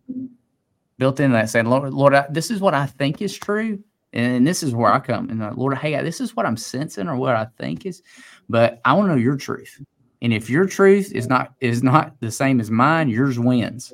Built 0.98 1.20
into 1.20 1.34
that, 1.34 1.50
saying, 1.50 1.66
Lord, 1.66 1.92
Lord, 1.92 2.14
I, 2.14 2.26
this 2.30 2.50
is 2.50 2.60
what 2.60 2.74
I 2.74 2.86
think 2.86 3.22
is 3.22 3.36
true, 3.36 3.78
and 4.12 4.46
this 4.46 4.62
is 4.62 4.74
where 4.74 4.92
I 4.92 4.98
come. 4.98 5.30
And 5.30 5.42
uh, 5.42 5.52
Lord, 5.54 5.76
hey, 5.78 6.02
this 6.02 6.20
is 6.20 6.34
what 6.34 6.46
I'm 6.46 6.56
sensing 6.56 7.08
or 7.08 7.16
what 7.16 7.36
I 7.36 7.46
think 7.58 7.86
is, 7.86 8.02
but 8.48 8.80
I 8.84 8.94
want 8.94 9.08
to 9.08 9.12
know 9.12 9.20
your 9.20 9.36
truth. 9.36 9.80
And 10.22 10.32
if 10.32 10.50
your 10.50 10.66
truth 10.66 11.12
is 11.12 11.28
not 11.28 11.54
is 11.60 11.82
not 11.82 12.20
the 12.20 12.30
same 12.30 12.60
as 12.60 12.70
mine, 12.70 13.08
yours 13.08 13.38
wins. 13.38 13.92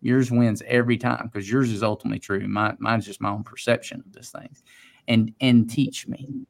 Yours 0.00 0.30
wins 0.30 0.62
every 0.66 0.96
time 0.96 1.30
because 1.32 1.50
yours 1.50 1.70
is 1.70 1.82
ultimately 1.82 2.18
true. 2.18 2.46
Mine, 2.46 2.76
mine's 2.80 3.06
just 3.06 3.20
my 3.20 3.30
own 3.30 3.44
perception 3.44 4.02
of 4.04 4.12
this 4.12 4.30
thing. 4.30 4.48
And 5.08 5.32
and 5.40 5.70
teach 5.70 6.08
me. 6.08 6.46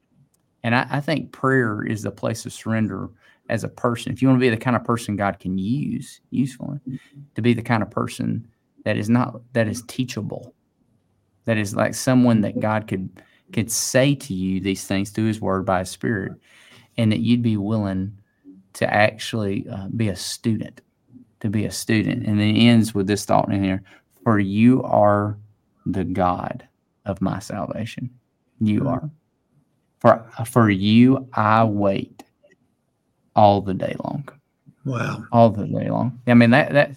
And 0.62 0.74
I, 0.74 0.86
I 0.90 1.00
think 1.00 1.32
prayer 1.32 1.82
is 1.84 2.02
the 2.02 2.10
place 2.10 2.44
of 2.46 2.52
surrender 2.52 3.10
as 3.48 3.64
a 3.64 3.68
person. 3.68 4.12
If 4.12 4.20
you 4.20 4.28
want 4.28 4.40
to 4.40 4.44
be 4.44 4.50
the 4.50 4.56
kind 4.56 4.76
of 4.76 4.84
person 4.84 5.16
God 5.16 5.38
can 5.38 5.58
use, 5.58 6.20
usefully, 6.30 6.80
to 7.34 7.42
be 7.42 7.54
the 7.54 7.62
kind 7.62 7.82
of 7.82 7.90
person 7.90 8.48
that 8.84 8.96
is 8.96 9.08
not 9.08 9.40
that 9.52 9.68
is 9.68 9.82
teachable, 9.86 10.54
that 11.44 11.58
is 11.58 11.76
like 11.76 11.94
someone 11.94 12.40
that 12.40 12.60
God 12.60 12.88
could 12.88 13.22
could 13.52 13.70
say 13.70 14.14
to 14.14 14.34
you 14.34 14.60
these 14.60 14.84
things 14.84 15.10
through 15.10 15.26
His 15.26 15.40
Word 15.40 15.64
by 15.64 15.80
His 15.80 15.90
Spirit, 15.90 16.32
and 16.96 17.12
that 17.12 17.20
you'd 17.20 17.42
be 17.42 17.56
willing 17.56 18.18
to 18.76 18.92
actually 18.92 19.66
uh, 19.68 19.88
be 19.88 20.08
a 20.08 20.16
student, 20.16 20.80
to 21.40 21.48
be 21.50 21.64
a 21.64 21.70
student. 21.70 22.26
And 22.26 22.38
then 22.40 22.54
it 22.56 22.60
ends 22.60 22.94
with 22.94 23.06
this 23.06 23.24
thought 23.24 23.52
in 23.52 23.62
here: 23.64 23.82
"For 24.24 24.38
you 24.38 24.82
are 24.84 25.36
the 25.86 26.04
God 26.04 26.66
of 27.04 27.20
my 27.20 27.38
salvation. 27.38 28.10
You 28.60 28.80
Mhm. 28.82 28.90
are. 28.92 29.10
For 30.00 30.24
for 30.46 30.70
you 30.70 31.28
I 31.32 31.64
wait 31.64 32.22
all 33.34 33.60
the 33.60 33.74
day 33.74 33.94
long." 34.04 34.28
Wow. 34.84 35.24
all 35.32 35.50
the 35.50 35.66
day 35.66 35.90
long. 35.90 36.20
I 36.28 36.34
mean 36.34 36.50
that 36.50 36.72
that 36.72 36.96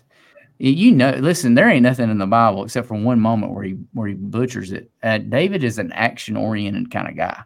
you 0.59 0.91
know. 0.91 1.11
Listen, 1.11 1.55
there 1.55 1.67
ain't 1.69 1.81
nothing 1.83 2.09
in 2.11 2.19
the 2.19 2.27
Bible 2.27 2.63
except 2.65 2.87
for 2.87 2.95
one 2.95 3.19
moment 3.19 3.53
where 3.53 3.63
he 3.63 3.77
where 3.93 4.09
he 4.09 4.13
butchers 4.13 4.71
it. 4.71 4.91
Uh, 5.01 5.17
David 5.17 5.63
is 5.63 5.79
an 5.79 5.91
action 5.93 6.37
oriented 6.37 6.91
kind 6.91 7.07
of 7.07 7.15
guy. 7.15 7.41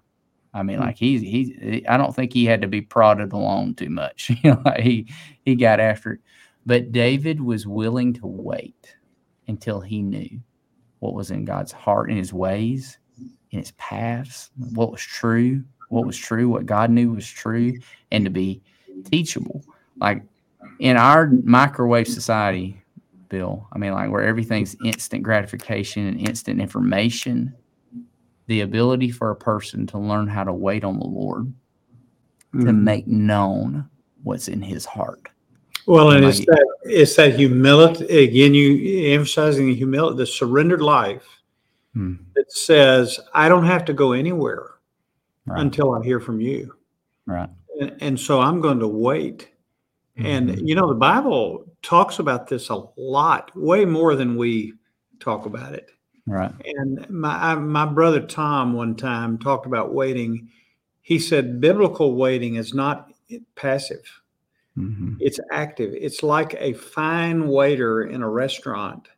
I 0.54 0.64
mean, 0.64 0.78
Hmm. 0.78 0.84
like 0.84 0.98
he's 0.98 1.22
he. 1.22 1.84
I 1.88 1.98
don't 1.98 2.16
think 2.16 2.32
he 2.34 2.46
had 2.46 2.62
to 2.62 2.68
be 2.68 2.82
prodded 2.82 3.34
along 3.34 3.76
too 3.76 3.90
much. 3.90 4.30
You 4.44 4.52
know, 4.52 4.62
like 4.66 4.82
he 4.82 5.08
he 5.44 5.56
got 5.56 5.80
after 5.80 6.14
it. 6.14 6.20
But 6.66 6.92
David 6.92 7.42
was 7.42 7.68
willing 7.68 8.14
to 8.14 8.28
wait 8.28 8.96
until 9.48 9.82
he 9.82 10.02
knew 10.02 10.40
what 11.00 11.14
was 11.14 11.32
in 11.32 11.44
God's 11.44 11.72
heart 11.74 12.10
and 12.10 12.18
His 12.18 12.32
ways, 12.34 12.98
in 13.52 13.60
His 13.60 13.72
paths, 13.72 14.52
what 14.74 14.92
was 14.92 15.02
true, 15.02 15.64
what 15.90 16.06
was 16.06 16.18
true, 16.18 16.48
what 16.48 16.66
God 16.66 16.90
knew 16.90 17.12
was 17.12 17.28
true, 17.30 17.74
and 18.12 18.24
to 18.24 18.32
be 18.32 18.62
teachable. 19.12 19.62
Like 19.98 20.24
in 20.80 20.96
our 20.96 21.28
microwave 21.44 22.08
society, 22.08 22.82
Bill, 23.28 23.68
I 23.74 23.80
mean, 23.80 23.92
like 23.92 24.12
where 24.12 24.24
everything's 24.24 24.78
instant 24.86 25.24
gratification 25.24 26.08
and 26.08 26.26
instant 26.28 26.62
information, 26.62 27.54
the 28.48 28.62
ability 28.62 29.12
for 29.12 29.30
a 29.32 29.36
person 29.36 29.88
to 29.88 29.98
learn 29.98 30.28
how 30.28 30.44
to 30.44 30.54
wait 30.54 30.84
on 30.84 31.00
the 31.00 31.06
Lord 31.06 31.52
to 32.54 32.58
Mhm. 32.58 32.82
make 32.84 33.08
known 33.08 33.90
what's 34.24 34.48
in 34.48 34.62
his 34.62 34.86
heart. 34.86 35.30
Well, 35.86 36.12
and 36.12 36.24
Like- 36.24 36.36
it's 36.36 36.46
that 36.46 36.68
it's 36.86 37.16
that 37.16 37.36
humility 37.36 38.06
again. 38.24 38.54
You 38.54 39.08
emphasizing 39.14 39.68
the 39.68 39.76
humility, 39.76 40.18
the 40.18 40.26
surrendered 40.26 40.82
life 40.82 41.26
Hmm. 41.94 42.16
that 42.36 42.52
says, 42.52 43.20
"I 43.34 43.50
don't 43.50 43.66
have 43.66 43.86
to 43.86 43.94
go 43.94 44.12
anywhere 44.14 44.72
Right. 45.46 45.62
until 45.62 45.94
I 45.94 46.04
hear 46.04 46.20
from 46.20 46.42
you," 46.42 46.74
right. 47.26 47.50
and, 47.80 47.96
and 48.02 48.20
so 48.20 48.40
I'm 48.40 48.62
going 48.62 48.80
to 48.80 48.88
wait. 48.88 49.50
And 50.16 50.50
Mhm. 50.50 50.68
you 50.68 50.76
know, 50.76 50.88
the 50.88 50.96
Bible 50.96 51.66
talks 51.82 52.20
about 52.20 52.48
this 52.48 52.70
a 52.70 52.84
lot, 52.98 53.52
way 53.56 53.84
more 53.86 54.16
than 54.16 54.36
we 54.38 54.74
talk 55.20 55.46
about 55.46 55.74
it. 55.74 55.90
Right. 56.26 56.54
And 56.78 57.10
my 57.10 57.52
I, 57.52 57.56
my 57.56 57.86
brother 57.86 58.22
Tom 58.26 58.74
one 58.74 58.96
time 58.96 59.38
talked 59.38 59.66
about 59.66 59.94
waiting. 59.94 60.50
He 61.02 61.20
said 61.20 61.60
biblical 61.60 62.16
waiting 62.16 62.56
is 62.56 62.74
not 62.74 63.12
passive; 63.56 64.04
hmm 64.76 65.16
it's 65.20 65.40
active. 65.52 65.94
It's 65.96 66.24
like 66.24 66.56
a 66.60 66.74
fine 66.74 67.48
waiter 67.48 68.04
in 68.04 68.22
a 68.24 68.30
restaurant 68.30 69.10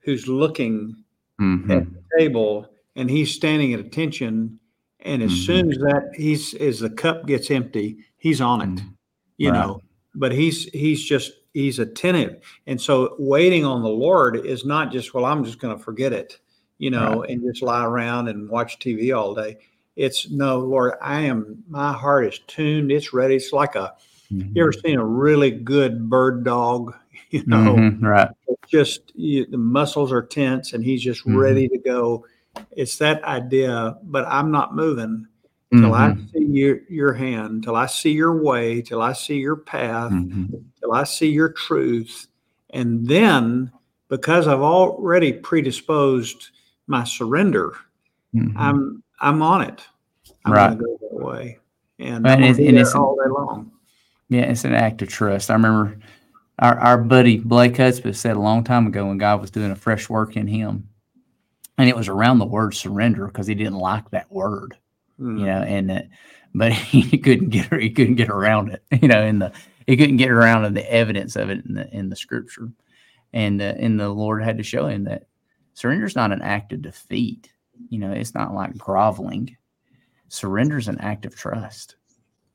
who's 0.00 0.28
looking 0.28 0.96
hmm 1.38 1.70
at 1.70 1.84
the 1.92 2.02
table 2.18 2.68
and 2.96 3.10
he's 3.10 3.34
standing 3.34 3.74
at 3.74 3.80
attention. 3.80 4.60
And 5.00 5.22
as 5.22 5.32
Mhm. 5.32 5.46
soon 5.46 5.70
as 5.72 5.78
that 5.78 6.10
he's 6.16 6.54
as 6.54 6.80
the 6.80 6.90
cup 6.90 7.26
gets 7.26 7.50
empty, 7.50 7.98
he's 8.18 8.40
on 8.40 8.62
it. 8.62 8.70
Mhm. 8.70 8.94
You 9.38 9.52
Right. 9.52 9.60
know, 9.66 9.82
but 10.14 10.32
he's 10.32 10.64
he's 10.72 11.04
just 11.04 11.32
he's 11.56 11.78
attentive. 11.78 12.36
And 12.66 12.78
so 12.78 13.16
waiting 13.18 13.64
on 13.64 13.82
the 13.82 13.88
Lord 13.88 14.36
is 14.44 14.66
not 14.66 14.92
just, 14.92 15.14
well, 15.14 15.24
I'm 15.24 15.42
just 15.42 15.58
going 15.58 15.74
to 15.74 15.82
forget 15.82 16.12
it, 16.12 16.38
you 16.76 16.90
know, 16.90 17.22
and 17.22 17.42
just 17.42 17.62
lie 17.62 17.82
around 17.82 18.28
and 18.28 18.46
watch 18.46 18.78
TV 18.78 19.16
all 19.16 19.34
day. 19.34 19.56
It's 19.96 20.28
no, 20.30 20.58
Lord, 20.58 20.92
I 21.00 21.22
am 21.22 21.64
my 21.70 21.94
heart 21.94 22.26
is 22.26 22.40
tuned, 22.46 22.92
it's 22.92 23.14
ready. 23.14 23.36
It's 23.36 23.54
like 23.54 23.74
a 23.74 23.94
you 24.30 24.62
ever 24.62 24.72
seen 24.72 24.98
a 24.98 25.04
really 25.04 25.50
good 25.50 26.10
bird 26.10 26.44
dog? 26.44 26.94
You 27.30 27.42
know, 27.46 27.74
Mhm. 27.76 28.02
Right. 28.02 28.28
it's 28.46 28.70
just 28.70 29.12
you, 29.16 29.46
the 29.46 29.58
muscles 29.58 30.12
are 30.12 30.22
tense 30.22 30.74
and 30.74 30.84
he's 30.84 31.02
just 31.02 31.26
Mhm. 31.26 31.36
ready 31.40 31.68
to 31.68 31.78
go. 31.78 32.24
It's 32.76 32.98
that 32.98 33.24
idea, 33.24 33.96
but 34.04 34.24
I'm 34.28 34.50
not 34.52 34.76
moving 34.76 35.26
till 35.80 35.94
I 35.94 36.10
Mhm. 36.10 36.32
see 36.32 36.44
your 36.44 36.78
your 36.88 37.12
hand, 37.12 37.62
till 37.64 37.76
I 37.76 37.86
see 37.86 38.12
your 38.12 38.42
way, 38.42 38.82
till 38.82 39.02
I 39.02 39.12
see 39.12 39.38
your 39.38 39.56
path, 39.56 40.12
Mhm. 40.12 40.62
till 40.80 40.92
I 40.92 41.04
see 41.04 41.30
your 41.30 41.50
truth, 41.50 42.28
and 42.70 43.06
then 43.06 43.70
because 44.08 44.46
I've 44.48 44.60
already 44.60 45.32
predisposed 45.32 46.50
my 46.86 47.04
surrender, 47.04 47.72
Mhm. 48.34 48.52
I'm 48.56 49.02
I'm 49.20 49.40
on 49.42 49.62
it. 49.62 49.86
I'm 50.44 50.52
Right. 50.52 50.66
going 50.68 50.78
to 50.78 50.84
go 50.84 50.98
that 51.18 51.24
way, 51.24 51.58
and 51.98 52.24
Right, 52.24 52.32
and 52.34 52.42
to 52.42 52.48
it's- 52.50 52.58
and 52.58 52.68
it's- 52.78 52.94
all 52.94 53.16
day 53.16 53.30
long. 53.30 53.70
Yeah, 54.28 54.42
it's 54.42 54.64
an 54.64 54.74
act 54.74 55.00
of 55.02 55.08
trust. 55.08 55.50
I 55.50 55.54
remember 55.54 55.98
our, 56.58 56.78
our 56.78 56.98
buddy 56.98 57.38
Blake 57.38 57.76
Hudspeth 57.76 58.16
said 58.16 58.36
a 58.36 58.40
long 58.40 58.62
time 58.64 58.86
ago 58.86 59.06
when 59.06 59.18
God 59.18 59.40
was 59.40 59.50
doing 59.50 59.70
a 59.70 59.76
fresh 59.76 60.08
work 60.10 60.36
in 60.36 60.46
him, 60.46 60.88
and 61.78 61.88
it 61.88 61.96
was 61.96 62.08
around 62.08 62.38
the 62.38 62.46
word 62.46 62.74
surrender 62.74 63.26
because 63.26 63.46
he 63.46 63.54
didn't 63.54 63.78
like 63.78 64.10
that 64.10 64.30
word, 64.32 64.76
Mm. 65.20 65.40
you 65.40 65.46
know, 65.46 65.62
and 65.62 65.90
uh, 65.90 66.02
but 66.54 66.72
he 66.92 67.18
couldn't 67.18 67.50
get 67.50 67.72
he 67.72 67.90
couldn't 67.90 68.16
get 68.16 68.28
around 68.30 68.70
it, 68.70 68.82
you 69.02 69.08
know, 69.08 69.22
in 69.24 69.38
the 69.38 69.52
he 69.86 69.96
couldn't 69.96 70.16
get 70.18 70.30
around 70.30 70.72
the 70.74 70.92
evidence 70.92 71.36
of 71.36 71.50
it 71.50 71.64
in 71.64 71.74
the 71.74 71.88
in 71.94 72.08
the 72.08 72.16
scripture, 72.16 72.68
and 73.32 73.60
uh, 73.62 73.74
and 73.78 73.98
the 73.98 74.08
Lord 74.08 74.42
had 74.42 74.58
to 74.58 74.64
show 74.64 74.86
him 74.86 75.04
that 75.04 75.24
surrender 75.74 76.06
is 76.06 76.16
not 76.16 76.32
an 76.32 76.42
act 76.42 76.72
of 76.72 76.82
defeat, 76.82 77.50
you 77.88 77.98
know, 77.98 78.12
it's 78.12 78.34
not 78.34 78.54
like 78.54 78.76
groveling. 78.76 79.56
Surrender 80.28 80.76
is 80.76 80.88
an 80.88 80.98
act 81.00 81.24
of 81.24 81.36
trust. 81.36 81.96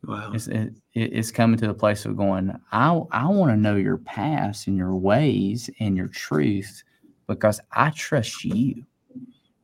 Wow. 0.05 0.31
It's 0.33 0.47
it, 0.47 0.73
it- 0.93 1.13
it's 1.13 1.31
coming 1.31 1.57
to 1.59 1.67
the 1.67 1.73
place 1.73 2.05
of 2.05 2.17
going. 2.17 2.51
I 2.71 2.89
I 3.11 3.27
want 3.27 3.51
to 3.51 3.57
know 3.57 3.75
your 3.75 3.97
past 3.97 4.67
and 4.67 4.75
your 4.77 4.95
ways 4.95 5.69
and 5.79 5.95
your 5.95 6.07
truth 6.09 6.83
because 7.27 7.59
I 7.71 7.91
trust 7.91 8.43
you. 8.43 8.83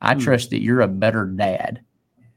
I 0.01 0.13
Hmm. 0.13 0.19
trust 0.19 0.51
that 0.51 0.61
you're 0.61 0.81
a 0.81 0.87
better 0.87 1.25
dad 1.25 1.81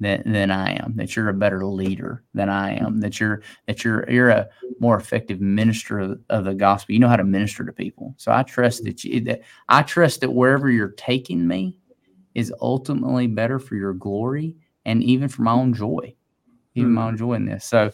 than 0.01 0.23
than 0.27 0.51
I 0.51 0.73
am. 0.73 0.95
That 0.97 1.15
you're 1.15 1.29
a 1.29 1.35
better 1.35 1.65
leader 1.65 2.25
than 2.35 2.49
I 2.49 2.77
am. 2.77 3.01
That 3.01 3.21
you're 3.21 3.43
that 3.67 3.85
you're 3.85 4.11
you're 4.11 4.31
a 4.31 4.49
more 4.81 4.97
effective 4.97 5.41
minister 5.41 6.01
of, 6.01 6.21
of 6.31 6.45
the 6.45 6.55
gospel. 6.55 6.95
You 6.95 6.99
know 6.99 7.09
how 7.09 7.17
to 7.17 7.25
minister 7.25 7.65
to 7.65 7.73
people. 7.73 8.15
So 8.17 8.33
I 8.33 8.43
trust 8.43 8.81
mm-hmm. 8.81 8.87
that 8.87 9.05
you 9.05 9.21
that 9.23 9.43
I 9.69 9.83
trust 9.83 10.21
that 10.23 10.33
wherever 10.33 10.71
you're 10.71 10.89
taking 10.89 11.47
me 11.47 11.79
is 12.35 12.53
ultimately 12.61 13.27
better 13.27 13.59
for 13.59 13.77
your 13.77 13.93
glory 13.93 14.57
and 14.85 15.03
even 15.03 15.29
for 15.29 15.43
my 15.43 15.53
own 15.53 15.75
joy 15.75 16.15
even 16.75 16.93
my 16.93 17.03
mm-hmm. 17.03 17.09
own 17.09 17.17
joy 17.17 17.33
in 17.35 17.47
this. 17.47 17.65
So, 17.65 17.93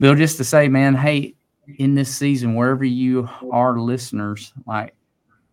Bill, 0.00 0.14
just 0.14 0.36
to 0.38 0.44
say, 0.44 0.68
man, 0.68 0.94
hey, 0.94 1.34
in 1.78 1.94
this 1.94 2.14
season, 2.14 2.54
wherever 2.54 2.84
you 2.84 3.28
are, 3.50 3.78
listeners, 3.78 4.52
like 4.66 4.94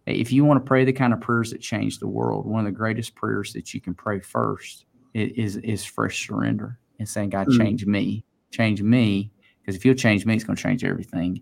if 0.06 0.32
you 0.32 0.46
want 0.46 0.64
to 0.64 0.68
pray 0.68 0.86
the 0.86 0.94
kind 0.94 1.14
of 1.14 1.22
prayers 1.22 1.52
that 1.52 1.62
change 1.62 2.00
the 2.00 2.08
world, 2.08 2.46
one 2.46 2.60
of 2.60 2.66
the 2.66 2.78
greatest 2.78 3.16
prayers 3.16 3.54
that 3.54 3.74
you 3.74 3.82
can 3.82 3.94
pray 3.94 4.20
first 4.20 4.86
is 5.14 5.58
is 5.58 5.84
fresh 5.86 6.28
surrender 6.28 6.80
and 7.00 7.08
saying, 7.08 7.30
God, 7.30 7.48
Mm. 7.48 7.58
change 7.58 7.86
me, 7.86 8.24
change 8.52 8.82
me, 8.82 9.32
because 9.62 9.76
if 9.76 9.86
you'll 9.86 9.96
change 9.96 10.26
me, 10.26 10.36
it's 10.36 10.44
going 10.44 10.56
to 10.58 10.62
change 10.64 10.84
everything 10.84 11.42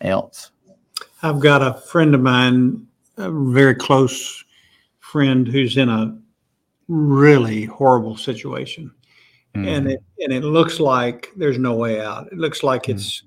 else. 0.00 0.50
I've 1.22 1.40
got 1.40 1.62
a 1.62 1.74
friend 1.80 2.14
of 2.14 2.20
mine, 2.20 2.86
a 3.16 3.30
very 3.30 3.74
close 3.74 4.44
friend, 5.00 5.46
who's 5.46 5.76
in 5.76 5.88
a 5.88 6.16
really 6.88 7.64
horrible 7.64 8.16
situation, 8.16 8.90
and 9.54 9.86
Mhm. 9.86 9.92
it 9.92 10.02
and 10.20 10.32
it 10.32 10.44
looks 10.44 10.80
like 10.80 11.30
there's 11.36 11.58
no 11.58 11.74
way 11.74 12.00
out. 12.00 12.26
It 12.32 12.38
looks 12.38 12.62
like 12.62 12.84
Mhm. 12.84 12.94
it's 12.94 13.22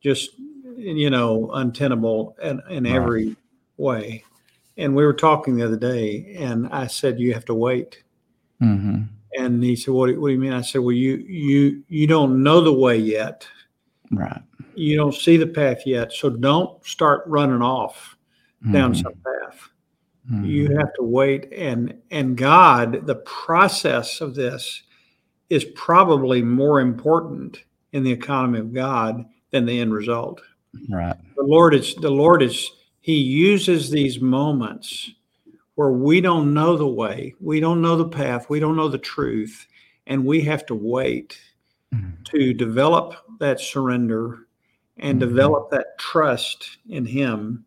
just 0.00 0.30
you 0.76 1.10
know 1.10 1.50
untenable 1.52 2.36
in, 2.42 2.60
in 2.70 2.84
right. 2.84 2.92
every 2.92 3.36
way. 3.76 4.24
And 4.76 4.94
we 4.94 5.04
were 5.06 5.14
talking 5.14 5.56
the 5.56 5.64
other 5.64 5.78
day, 5.78 6.34
and 6.38 6.68
I 6.68 6.86
said 6.86 7.18
you 7.18 7.32
have 7.32 7.46
to 7.46 7.54
wait. 7.54 8.02
Mm-hmm. 8.62 9.02
And 9.52 9.64
he 9.64 9.76
said, 9.76 9.94
what, 9.94 10.16
what 10.18 10.28
do 10.28 10.32
you 10.32 10.40
mean?" 10.40 10.52
I 10.52 10.60
said, 10.60 10.82
"Well, 10.82 10.92
you 10.92 11.16
you 11.16 11.82
you 11.88 12.06
don't 12.06 12.42
know 12.42 12.60
the 12.60 12.72
way 12.72 12.96
yet, 12.96 13.46
right? 14.10 14.42
You 14.74 14.96
don't 14.96 15.14
see 15.14 15.36
the 15.36 15.46
path 15.46 15.82
yet, 15.86 16.12
so 16.12 16.30
don't 16.30 16.84
start 16.84 17.22
running 17.26 17.62
off 17.62 18.16
mm-hmm. 18.62 18.72
down 18.72 18.94
some 18.94 19.14
path. 19.14 19.68
Mm-hmm. 20.30 20.44
You 20.44 20.76
have 20.76 20.92
to 20.94 21.02
wait, 21.02 21.52
and 21.52 21.94
and 22.10 22.36
God, 22.36 23.06
the 23.06 23.16
process 23.16 24.20
of 24.20 24.34
this 24.34 24.82
is 25.48 25.64
probably 25.74 26.42
more 26.42 26.80
important 26.80 27.64
in 27.92 28.02
the 28.02 28.12
economy 28.12 28.58
of 28.58 28.74
God 28.74 29.24
than 29.50 29.64
the 29.64 29.80
end 29.80 29.94
result. 29.94 30.40
Right. 30.88 31.16
The 31.36 31.44
Lord 31.44 31.74
is 31.74 31.94
the 31.94 32.10
Lord 32.10 32.42
is 32.42 32.70
He 33.00 33.14
uses 33.14 33.90
these 33.90 34.20
moments 34.20 35.12
where 35.76 35.92
we 35.92 36.20
don't 36.20 36.52
know 36.52 36.76
the 36.76 36.86
way, 36.86 37.34
we 37.40 37.60
don't 37.60 37.80
know 37.80 37.96
the 37.96 38.08
path, 38.08 38.50
we 38.50 38.58
don't 38.58 38.76
know 38.76 38.88
the 38.88 38.98
truth, 38.98 39.66
and 40.06 40.24
we 40.24 40.40
have 40.40 40.66
to 40.66 40.74
wait 40.74 41.38
mm-hmm. 41.94 42.22
to 42.24 42.52
develop 42.52 43.14
that 43.38 43.60
surrender 43.60 44.46
and 44.96 45.20
mm-hmm. 45.20 45.28
develop 45.28 45.70
that 45.70 45.98
trust 45.98 46.78
in 46.88 47.04
Him. 47.04 47.64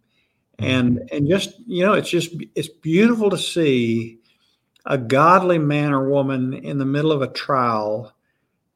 And 0.58 0.98
mm-hmm. 0.98 1.16
and 1.16 1.28
just 1.30 1.54
you 1.66 1.86
know, 1.86 1.94
it's 1.94 2.10
just 2.10 2.36
it's 2.56 2.68
beautiful 2.68 3.30
to 3.30 3.38
see 3.38 4.20
a 4.86 4.98
godly 4.98 5.60
man 5.60 5.94
or 5.94 6.10
woman 6.10 6.54
in 6.54 6.80
the 6.80 6.86
middle 6.86 7.12
of 7.12 7.22
a 7.22 7.28
trial 7.28 8.14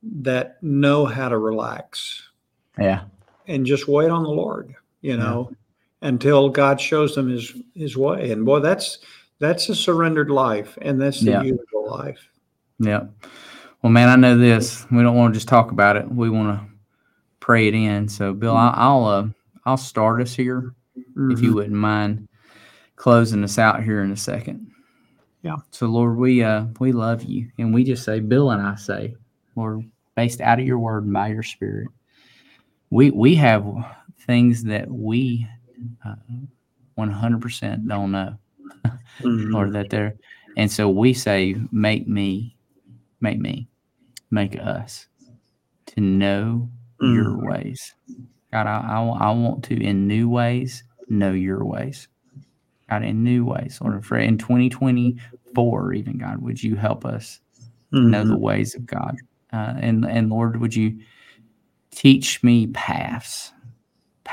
that 0.04 0.62
know 0.62 1.06
how 1.06 1.30
to 1.30 1.38
relax. 1.38 2.30
Yeah. 2.78 3.06
And 3.48 3.66
just 3.66 3.88
wait 3.88 4.10
on 4.10 4.24
the 4.24 4.30
Lord, 4.30 4.76
you 5.02 5.18
know, 5.18 5.50
yeah. 5.50 6.10
until 6.10 6.50
God 6.50 6.80
shows 6.80 7.16
them 7.16 7.30
his 7.30 7.54
his 7.74 7.98
way. 7.98 8.32
And 8.32 8.46
boy, 8.46 8.60
that's 8.60 9.00
that's 9.44 9.68
a 9.70 9.76
surrendered 9.76 10.30
life 10.30 10.78
and 10.82 11.02
that's 11.02 11.20
the 11.20 11.32
yeah. 11.32 11.42
beautiful 11.42 11.90
life. 11.90 12.30
Yeah. 12.80 13.06
Well, 13.82 13.92
man, 13.92 14.08
I 14.08 14.16
know 14.16 14.38
this. 14.38 14.86
We 14.92 15.04
don't 15.04 15.18
want 15.18 15.34
to 15.34 15.38
just 15.38 15.50
talk 15.50 15.72
about 15.72 15.98
it. 15.98 16.10
We 16.10 16.30
want 16.30 16.58
to 16.58 16.66
pray 17.42 17.68
it 17.68 17.74
in. 17.74 18.08
So, 18.08 18.34
Bill, 18.34 18.54
mm-hmm. 18.54 18.80
I'll 18.80 19.06
uh, 19.06 19.28
I'll 19.66 19.78
start 19.78 20.22
us 20.22 20.34
here, 20.34 20.74
mm-hmm. 20.98 21.32
if 21.32 21.42
you 21.42 21.50
mm-hmm. 21.50 21.56
wouldn't 21.56 21.76
mind 21.76 22.30
closing 22.96 23.44
us 23.44 23.60
out 23.60 23.84
here 23.84 24.02
in 24.02 24.12
a 24.12 24.18
second. 24.18 24.72
Yeah. 25.42 25.58
So, 25.72 25.88
Lord, 25.88 26.16
we 26.16 26.42
uh 26.42 26.68
we 26.80 26.94
love 26.94 27.24
you, 27.24 27.50
and 27.58 27.74
we 27.74 27.84
just 27.84 28.06
say, 28.06 28.22
Bill 28.22 28.52
and 28.52 28.62
I 28.62 28.76
say, 28.76 29.16
Lord, 29.58 29.84
based 30.16 30.40
out 30.40 30.60
of 30.60 30.66
your 30.66 30.80
word 30.80 31.04
and 31.04 31.12
by 31.14 31.28
your 31.28 31.44
Spirit, 31.44 31.90
we 32.90 33.12
we 33.12 33.36
have 33.36 33.66
things 34.26 34.64
that 34.64 34.90
we 34.90 35.46
uh, 36.06 36.16
one 36.96 37.12
hundred 37.12 37.42
percent 37.42 37.86
don't 37.86 38.12
know, 38.12 38.38
mm-hmm. 39.22 39.56
or 39.56 39.70
that 39.72 39.90
they're, 39.90 40.16
and 40.58 40.72
so 40.72 40.90
we 40.90 41.14
say, 41.14 41.56
make 41.72 42.08
me, 42.08 42.56
make 43.22 43.40
me, 43.40 43.68
make 44.32 44.60
us 44.60 45.08
to 45.88 46.02
know 46.02 46.70
mm-hmm. 47.02 47.14
your 47.14 47.38
ways. 47.38 47.94
God, 48.52 48.68
I, 48.68 48.80
I, 48.80 49.30
I 49.30 49.32
want 49.32 49.64
to 49.66 49.82
in 49.82 50.08
new 50.08 50.30
ways 50.30 50.84
know 51.10 51.32
your 51.32 51.66
ways. 51.66 52.08
God, 52.90 53.04
in 53.04 53.24
new 53.24 53.46
ways, 53.46 53.80
Lord, 53.82 54.06
for 54.06 54.18
in 54.18 54.38
2024, 54.38 55.94
even 55.94 56.18
God, 56.18 56.42
would 56.42 56.62
you 56.62 56.76
help 56.76 57.06
us 57.06 57.40
mm-hmm. 57.92 58.12
know 58.12 58.24
the 58.24 58.38
ways 58.38 58.76
of 58.76 58.86
God? 58.86 59.18
Uh, 59.52 59.74
and 59.80 60.06
and 60.06 60.30
Lord, 60.30 60.60
would 60.60 60.76
you 60.76 61.00
teach 61.92 62.44
me 62.44 62.68
paths, 62.68 63.54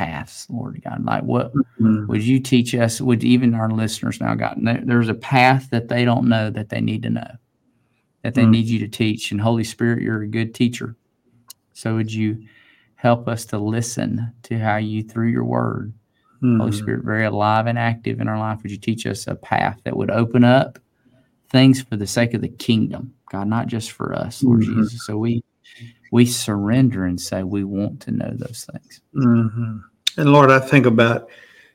paths, 0.00 0.46
Lord 0.48 0.80
God, 0.84 1.04
like 1.04 1.22
what 1.22 1.52
mm-hmm. 1.54 2.06
would 2.06 2.22
you 2.22 2.40
teach 2.40 2.74
us? 2.74 3.00
Would 3.00 3.24
even 3.24 3.54
our 3.54 3.70
listeners 3.70 4.20
now, 4.20 4.34
God, 4.34 4.58
there's 4.60 5.08
a 5.08 5.14
path 5.14 5.68
that 5.70 5.88
they 5.88 6.04
don't 6.04 6.28
know 6.28 6.50
that 6.50 6.68
they 6.68 6.80
need 6.80 7.02
to 7.02 7.10
know, 7.10 7.30
that 8.22 8.34
they 8.34 8.42
mm-hmm. 8.42 8.52
need 8.52 8.66
you 8.66 8.78
to 8.80 8.88
teach. 8.88 9.30
And 9.30 9.40
Holy 9.40 9.64
Spirit, 9.64 10.02
you're 10.02 10.22
a 10.22 10.26
good 10.26 10.54
teacher, 10.54 10.96
so 11.72 11.96
would 11.96 12.12
you 12.12 12.44
help 12.94 13.28
us 13.28 13.44
to 13.46 13.58
listen 13.58 14.32
to 14.44 14.58
how 14.58 14.76
you 14.76 15.02
through 15.02 15.28
your 15.28 15.44
word 15.44 15.92
Mm-hmm. 16.42 16.58
Holy 16.58 16.72
Spirit, 16.72 17.04
very 17.04 17.26
alive 17.26 17.66
and 17.66 17.78
active 17.78 18.18
in 18.18 18.26
our 18.26 18.38
life. 18.38 18.62
Would 18.62 18.72
you 18.72 18.78
teach 18.78 19.04
us 19.06 19.26
a 19.26 19.34
path 19.34 19.78
that 19.84 19.94
would 19.94 20.10
open 20.10 20.42
up 20.42 20.78
things 21.50 21.82
for 21.82 21.96
the 21.96 22.06
sake 22.06 22.32
of 22.32 22.40
the 22.40 22.48
kingdom, 22.48 23.12
God, 23.30 23.46
not 23.46 23.66
just 23.66 23.90
for 23.90 24.14
us, 24.14 24.42
Lord 24.42 24.62
mm-hmm. 24.62 24.82
Jesus. 24.82 25.04
So 25.04 25.18
we 25.18 25.42
we 26.12 26.26
surrender 26.26 27.04
and 27.04 27.20
say 27.20 27.42
we 27.42 27.64
want 27.64 28.00
to 28.02 28.10
know 28.10 28.32
those 28.32 28.66
things. 28.72 29.00
Mm-hmm. 29.14 29.78
And 30.16 30.32
Lord, 30.32 30.50
I 30.50 30.58
think 30.58 30.86
about 30.86 31.28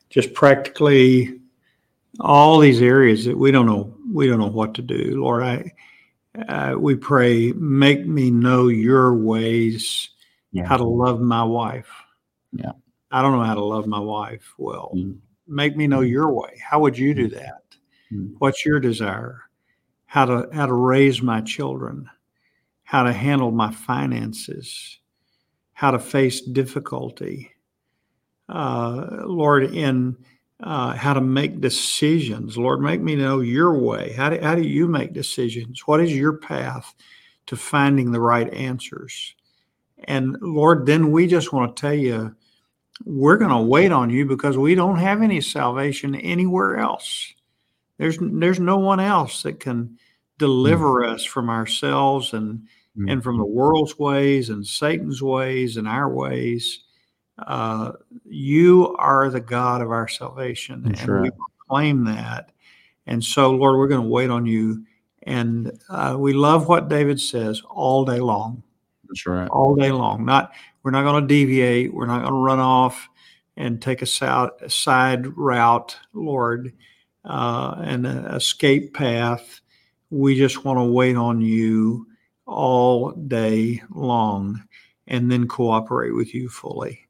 just 0.09 0.33
practically 0.33 1.39
all 2.19 2.59
these 2.59 2.81
areas 2.81 3.25
that 3.25 3.37
we 3.37 3.51
don't 3.51 3.65
know 3.65 3.93
we 4.13 4.27
don't 4.27 4.39
know 4.39 4.47
what 4.47 4.73
to 4.75 4.81
do. 4.81 5.21
Lord, 5.21 5.43
I 5.43 5.71
uh, 6.47 6.75
we 6.77 6.95
pray, 6.95 7.53
make 7.53 8.05
me 8.05 8.29
know 8.29 8.67
your 8.67 9.15
ways, 9.15 10.09
yeah. 10.51 10.65
how 10.65 10.77
to 10.77 10.83
love 10.83 11.21
my 11.21 11.43
wife. 11.43 11.89
Yeah. 12.51 12.71
I 13.11 13.21
don't 13.21 13.37
know 13.37 13.43
how 13.43 13.55
to 13.55 13.63
love 13.63 13.87
my 13.87 13.99
wife 13.99 14.53
well. 14.57 14.91
Mm. 14.95 15.17
Make 15.47 15.77
me 15.77 15.87
know 15.87 16.01
mm. 16.01 16.09
your 16.09 16.33
way. 16.33 16.59
How 16.61 16.79
would 16.79 16.97
you 16.97 17.13
do 17.13 17.29
mm. 17.29 17.33
that? 17.33 17.63
Mm. 18.11 18.33
What's 18.39 18.65
your 18.65 18.79
desire? 18.79 19.41
How 20.05 20.25
to 20.25 20.49
how 20.53 20.65
to 20.65 20.73
raise 20.73 21.21
my 21.21 21.41
children? 21.41 22.09
How 22.83 23.03
to 23.03 23.13
handle 23.13 23.51
my 23.51 23.71
finances? 23.71 24.99
How 25.73 25.91
to 25.91 25.99
face 25.99 26.41
difficulty? 26.41 27.51
Uh, 28.47 29.23
Lord, 29.25 29.63
in 29.73 30.17
uh, 30.61 30.93
how 30.93 31.13
to 31.13 31.21
make 31.21 31.61
decisions. 31.61 32.57
Lord, 32.57 32.81
make 32.81 33.01
me 33.01 33.15
know 33.15 33.39
your 33.39 33.77
way. 33.77 34.13
How 34.13 34.29
do, 34.29 34.39
how 34.41 34.55
do 34.55 34.61
you 34.61 34.87
make 34.87 35.13
decisions? 35.13 35.81
What 35.85 35.99
is 35.99 36.15
your 36.15 36.33
path 36.33 36.93
to 37.47 37.55
finding 37.55 38.11
the 38.11 38.21
right 38.21 38.51
answers? 38.53 39.35
And 40.05 40.37
Lord, 40.41 40.85
then 40.85 41.11
we 41.11 41.27
just 41.27 41.51
want 41.51 41.75
to 41.75 41.81
tell 41.81 41.93
you 41.93 42.35
we're 43.03 43.37
going 43.37 43.51
to 43.51 43.61
wait 43.61 43.91
on 43.91 44.09
you 44.09 44.25
because 44.25 44.57
we 44.57 44.75
don't 44.75 44.97
have 44.97 45.21
any 45.21 45.41
salvation 45.41 46.15
anywhere 46.15 46.77
else. 46.77 47.33
There's 47.97 48.17
there's 48.21 48.59
no 48.59 48.77
one 48.77 48.99
else 48.99 49.43
that 49.43 49.59
can 49.59 49.97
deliver 50.37 51.01
mm-hmm. 51.01 51.13
us 51.13 51.23
from 51.23 51.49
ourselves 51.49 52.33
and 52.33 52.59
mm-hmm. 52.59 53.09
and 53.09 53.23
from 53.23 53.37
the 53.37 53.45
world's 53.45 53.97
ways 53.97 54.49
and 54.49 54.65
Satan's 54.65 55.21
ways 55.21 55.77
and 55.77 55.87
our 55.87 56.09
ways. 56.09 56.84
Uh, 57.37 57.93
you 58.25 58.95
are 58.97 59.29
the 59.29 59.41
God 59.41 59.81
of 59.81 59.91
our 59.91 60.07
salvation, 60.07 60.83
That's 60.83 61.01
and 61.01 61.11
right. 61.11 61.21
we 61.23 61.31
proclaim 61.31 62.05
that. 62.05 62.51
And 63.07 63.23
so, 63.23 63.51
Lord, 63.51 63.77
we're 63.77 63.87
going 63.87 64.01
to 64.01 64.07
wait 64.07 64.29
on 64.29 64.45
you. 64.45 64.85
And 65.23 65.77
uh, 65.89 66.15
we 66.17 66.33
love 66.33 66.67
what 66.67 66.87
David 66.87 67.19
says 67.19 67.61
all 67.69 68.05
day 68.05 68.19
long. 68.19 68.63
That's 69.07 69.25
right. 69.25 69.47
All 69.49 69.75
day 69.75 69.91
long. 69.91 70.25
Not 70.25 70.53
we're 70.83 70.91
not 70.91 71.03
going 71.03 71.21
to 71.21 71.27
deviate. 71.27 71.93
We're 71.93 72.05
not 72.05 72.21
going 72.21 72.33
to 72.33 72.39
run 72.39 72.59
off 72.59 73.09
and 73.57 73.81
take 73.81 74.01
a 74.01 74.05
side 74.05 75.37
route, 75.37 75.97
Lord, 76.13 76.73
uh, 77.23 77.75
and 77.83 78.05
an 78.05 78.25
escape 78.25 78.93
path. 78.93 79.61
We 80.09 80.37
just 80.37 80.63
want 80.63 80.77
to 80.77 80.83
wait 80.83 81.15
on 81.15 81.41
you 81.41 82.07
all 82.45 83.11
day 83.11 83.81
long 83.89 84.63
and 85.07 85.31
then 85.31 85.47
cooperate 85.47 86.11
with 86.11 86.33
you 86.35 86.49
fully. 86.49 87.04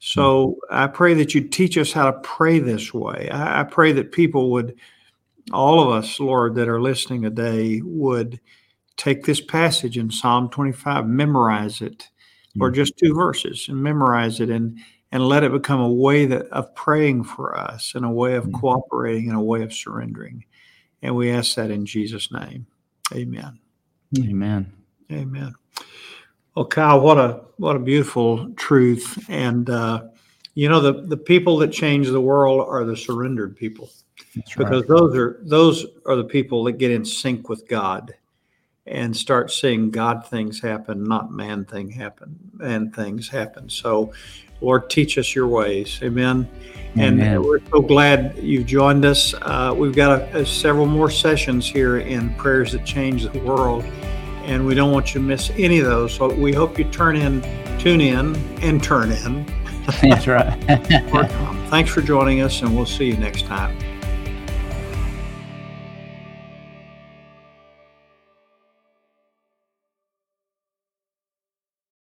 So 0.00 0.58
I 0.70 0.86
pray 0.86 1.14
that 1.14 1.34
you 1.34 1.40
teach 1.40 1.76
us 1.76 1.92
how 1.92 2.10
to 2.10 2.20
pray 2.20 2.58
this 2.60 2.94
way. 2.94 3.28
I, 3.30 3.60
I 3.60 3.64
pray 3.64 3.92
that 3.92 4.12
people 4.12 4.50
would, 4.52 4.76
all 5.52 5.80
of 5.80 5.90
us, 5.90 6.20
Lord, 6.20 6.54
that 6.54 6.68
are 6.68 6.80
listening 6.80 7.22
today, 7.22 7.80
would 7.84 8.40
take 8.96 9.24
this 9.24 9.40
passage 9.40 9.98
in 9.98 10.10
Psalm 10.10 10.50
25, 10.50 11.06
memorize 11.06 11.80
it, 11.80 12.08
or 12.60 12.70
just 12.70 12.96
two 12.96 13.14
verses 13.14 13.66
and 13.68 13.80
memorize 13.82 14.40
it 14.40 14.50
and 14.50 14.78
and 15.10 15.26
let 15.26 15.42
it 15.42 15.52
become 15.52 15.80
a 15.80 15.90
way 15.90 16.26
that 16.26 16.46
of 16.48 16.74
praying 16.74 17.24
for 17.24 17.56
us 17.56 17.94
and 17.94 18.04
a 18.04 18.10
way 18.10 18.34
of 18.34 18.44
mm-hmm. 18.44 18.56
cooperating 18.56 19.28
and 19.28 19.38
a 19.38 19.42
way 19.42 19.62
of 19.62 19.72
surrendering. 19.72 20.44
And 21.02 21.16
we 21.16 21.30
ask 21.30 21.54
that 21.54 21.70
in 21.70 21.86
Jesus' 21.86 22.30
name. 22.30 22.66
Amen. 23.14 23.58
Amen. 24.18 24.72
Amen. 25.10 25.54
Well, 26.58 26.66
Kyle, 26.66 27.00
what 27.00 27.18
a 27.18 27.42
what 27.58 27.76
a 27.76 27.78
beautiful 27.78 28.52
truth. 28.54 29.24
And 29.28 29.70
uh, 29.70 30.08
you 30.54 30.68
know, 30.68 30.80
the 30.80 31.02
the 31.02 31.16
people 31.16 31.56
that 31.58 31.68
change 31.68 32.08
the 32.08 32.20
world 32.20 32.66
are 32.68 32.82
the 32.84 32.96
surrendered 32.96 33.56
people. 33.56 33.88
That's 34.34 34.56
because 34.56 34.80
right. 34.80 34.88
those 34.88 35.16
are 35.16 35.38
those 35.42 35.86
are 36.04 36.16
the 36.16 36.24
people 36.24 36.64
that 36.64 36.72
get 36.72 36.90
in 36.90 37.04
sync 37.04 37.48
with 37.48 37.68
God 37.68 38.12
and 38.88 39.16
start 39.16 39.52
seeing 39.52 39.92
God 39.92 40.26
things 40.26 40.60
happen, 40.60 41.04
not 41.04 41.30
man 41.30 41.64
thing 41.64 41.90
happen, 41.90 42.36
and 42.60 42.92
things 42.92 43.28
happen. 43.28 43.70
So, 43.70 44.12
Lord, 44.60 44.90
teach 44.90 45.16
us 45.16 45.36
your 45.36 45.46
ways. 45.46 46.00
Amen. 46.02 46.48
Amen. 46.96 47.20
And 47.20 47.44
we're 47.44 47.60
so 47.70 47.80
glad 47.80 48.36
you've 48.36 48.66
joined 48.66 49.04
us. 49.04 49.32
Uh, 49.42 49.72
we've 49.78 49.94
got 49.94 50.22
a, 50.22 50.38
a, 50.38 50.44
several 50.44 50.86
more 50.86 51.08
sessions 51.08 51.68
here 51.68 51.98
in 51.98 52.34
Prayers 52.34 52.72
That 52.72 52.84
Change 52.84 53.30
the 53.30 53.38
World, 53.38 53.84
and 54.48 54.66
we 54.66 54.74
don't 54.74 54.92
want 54.92 55.14
you 55.14 55.20
to 55.20 55.26
miss 55.26 55.50
any 55.50 55.78
of 55.78 55.86
those. 55.86 56.14
So 56.14 56.32
we 56.32 56.52
hope 56.52 56.78
you 56.78 56.84
turn 56.84 57.16
in, 57.16 57.42
tune 57.78 58.00
in, 58.00 58.34
and 58.62 58.82
turn 58.82 59.12
in 59.12 59.46
That's 60.02 60.26
right. 60.26 60.52
Thanks 61.70 61.90
for 61.90 62.02
joining 62.02 62.42
us, 62.42 62.60
and 62.60 62.76
we'll 62.76 62.84
see 62.84 63.06
you 63.06 63.16
next 63.16 63.46
time. 63.46 63.74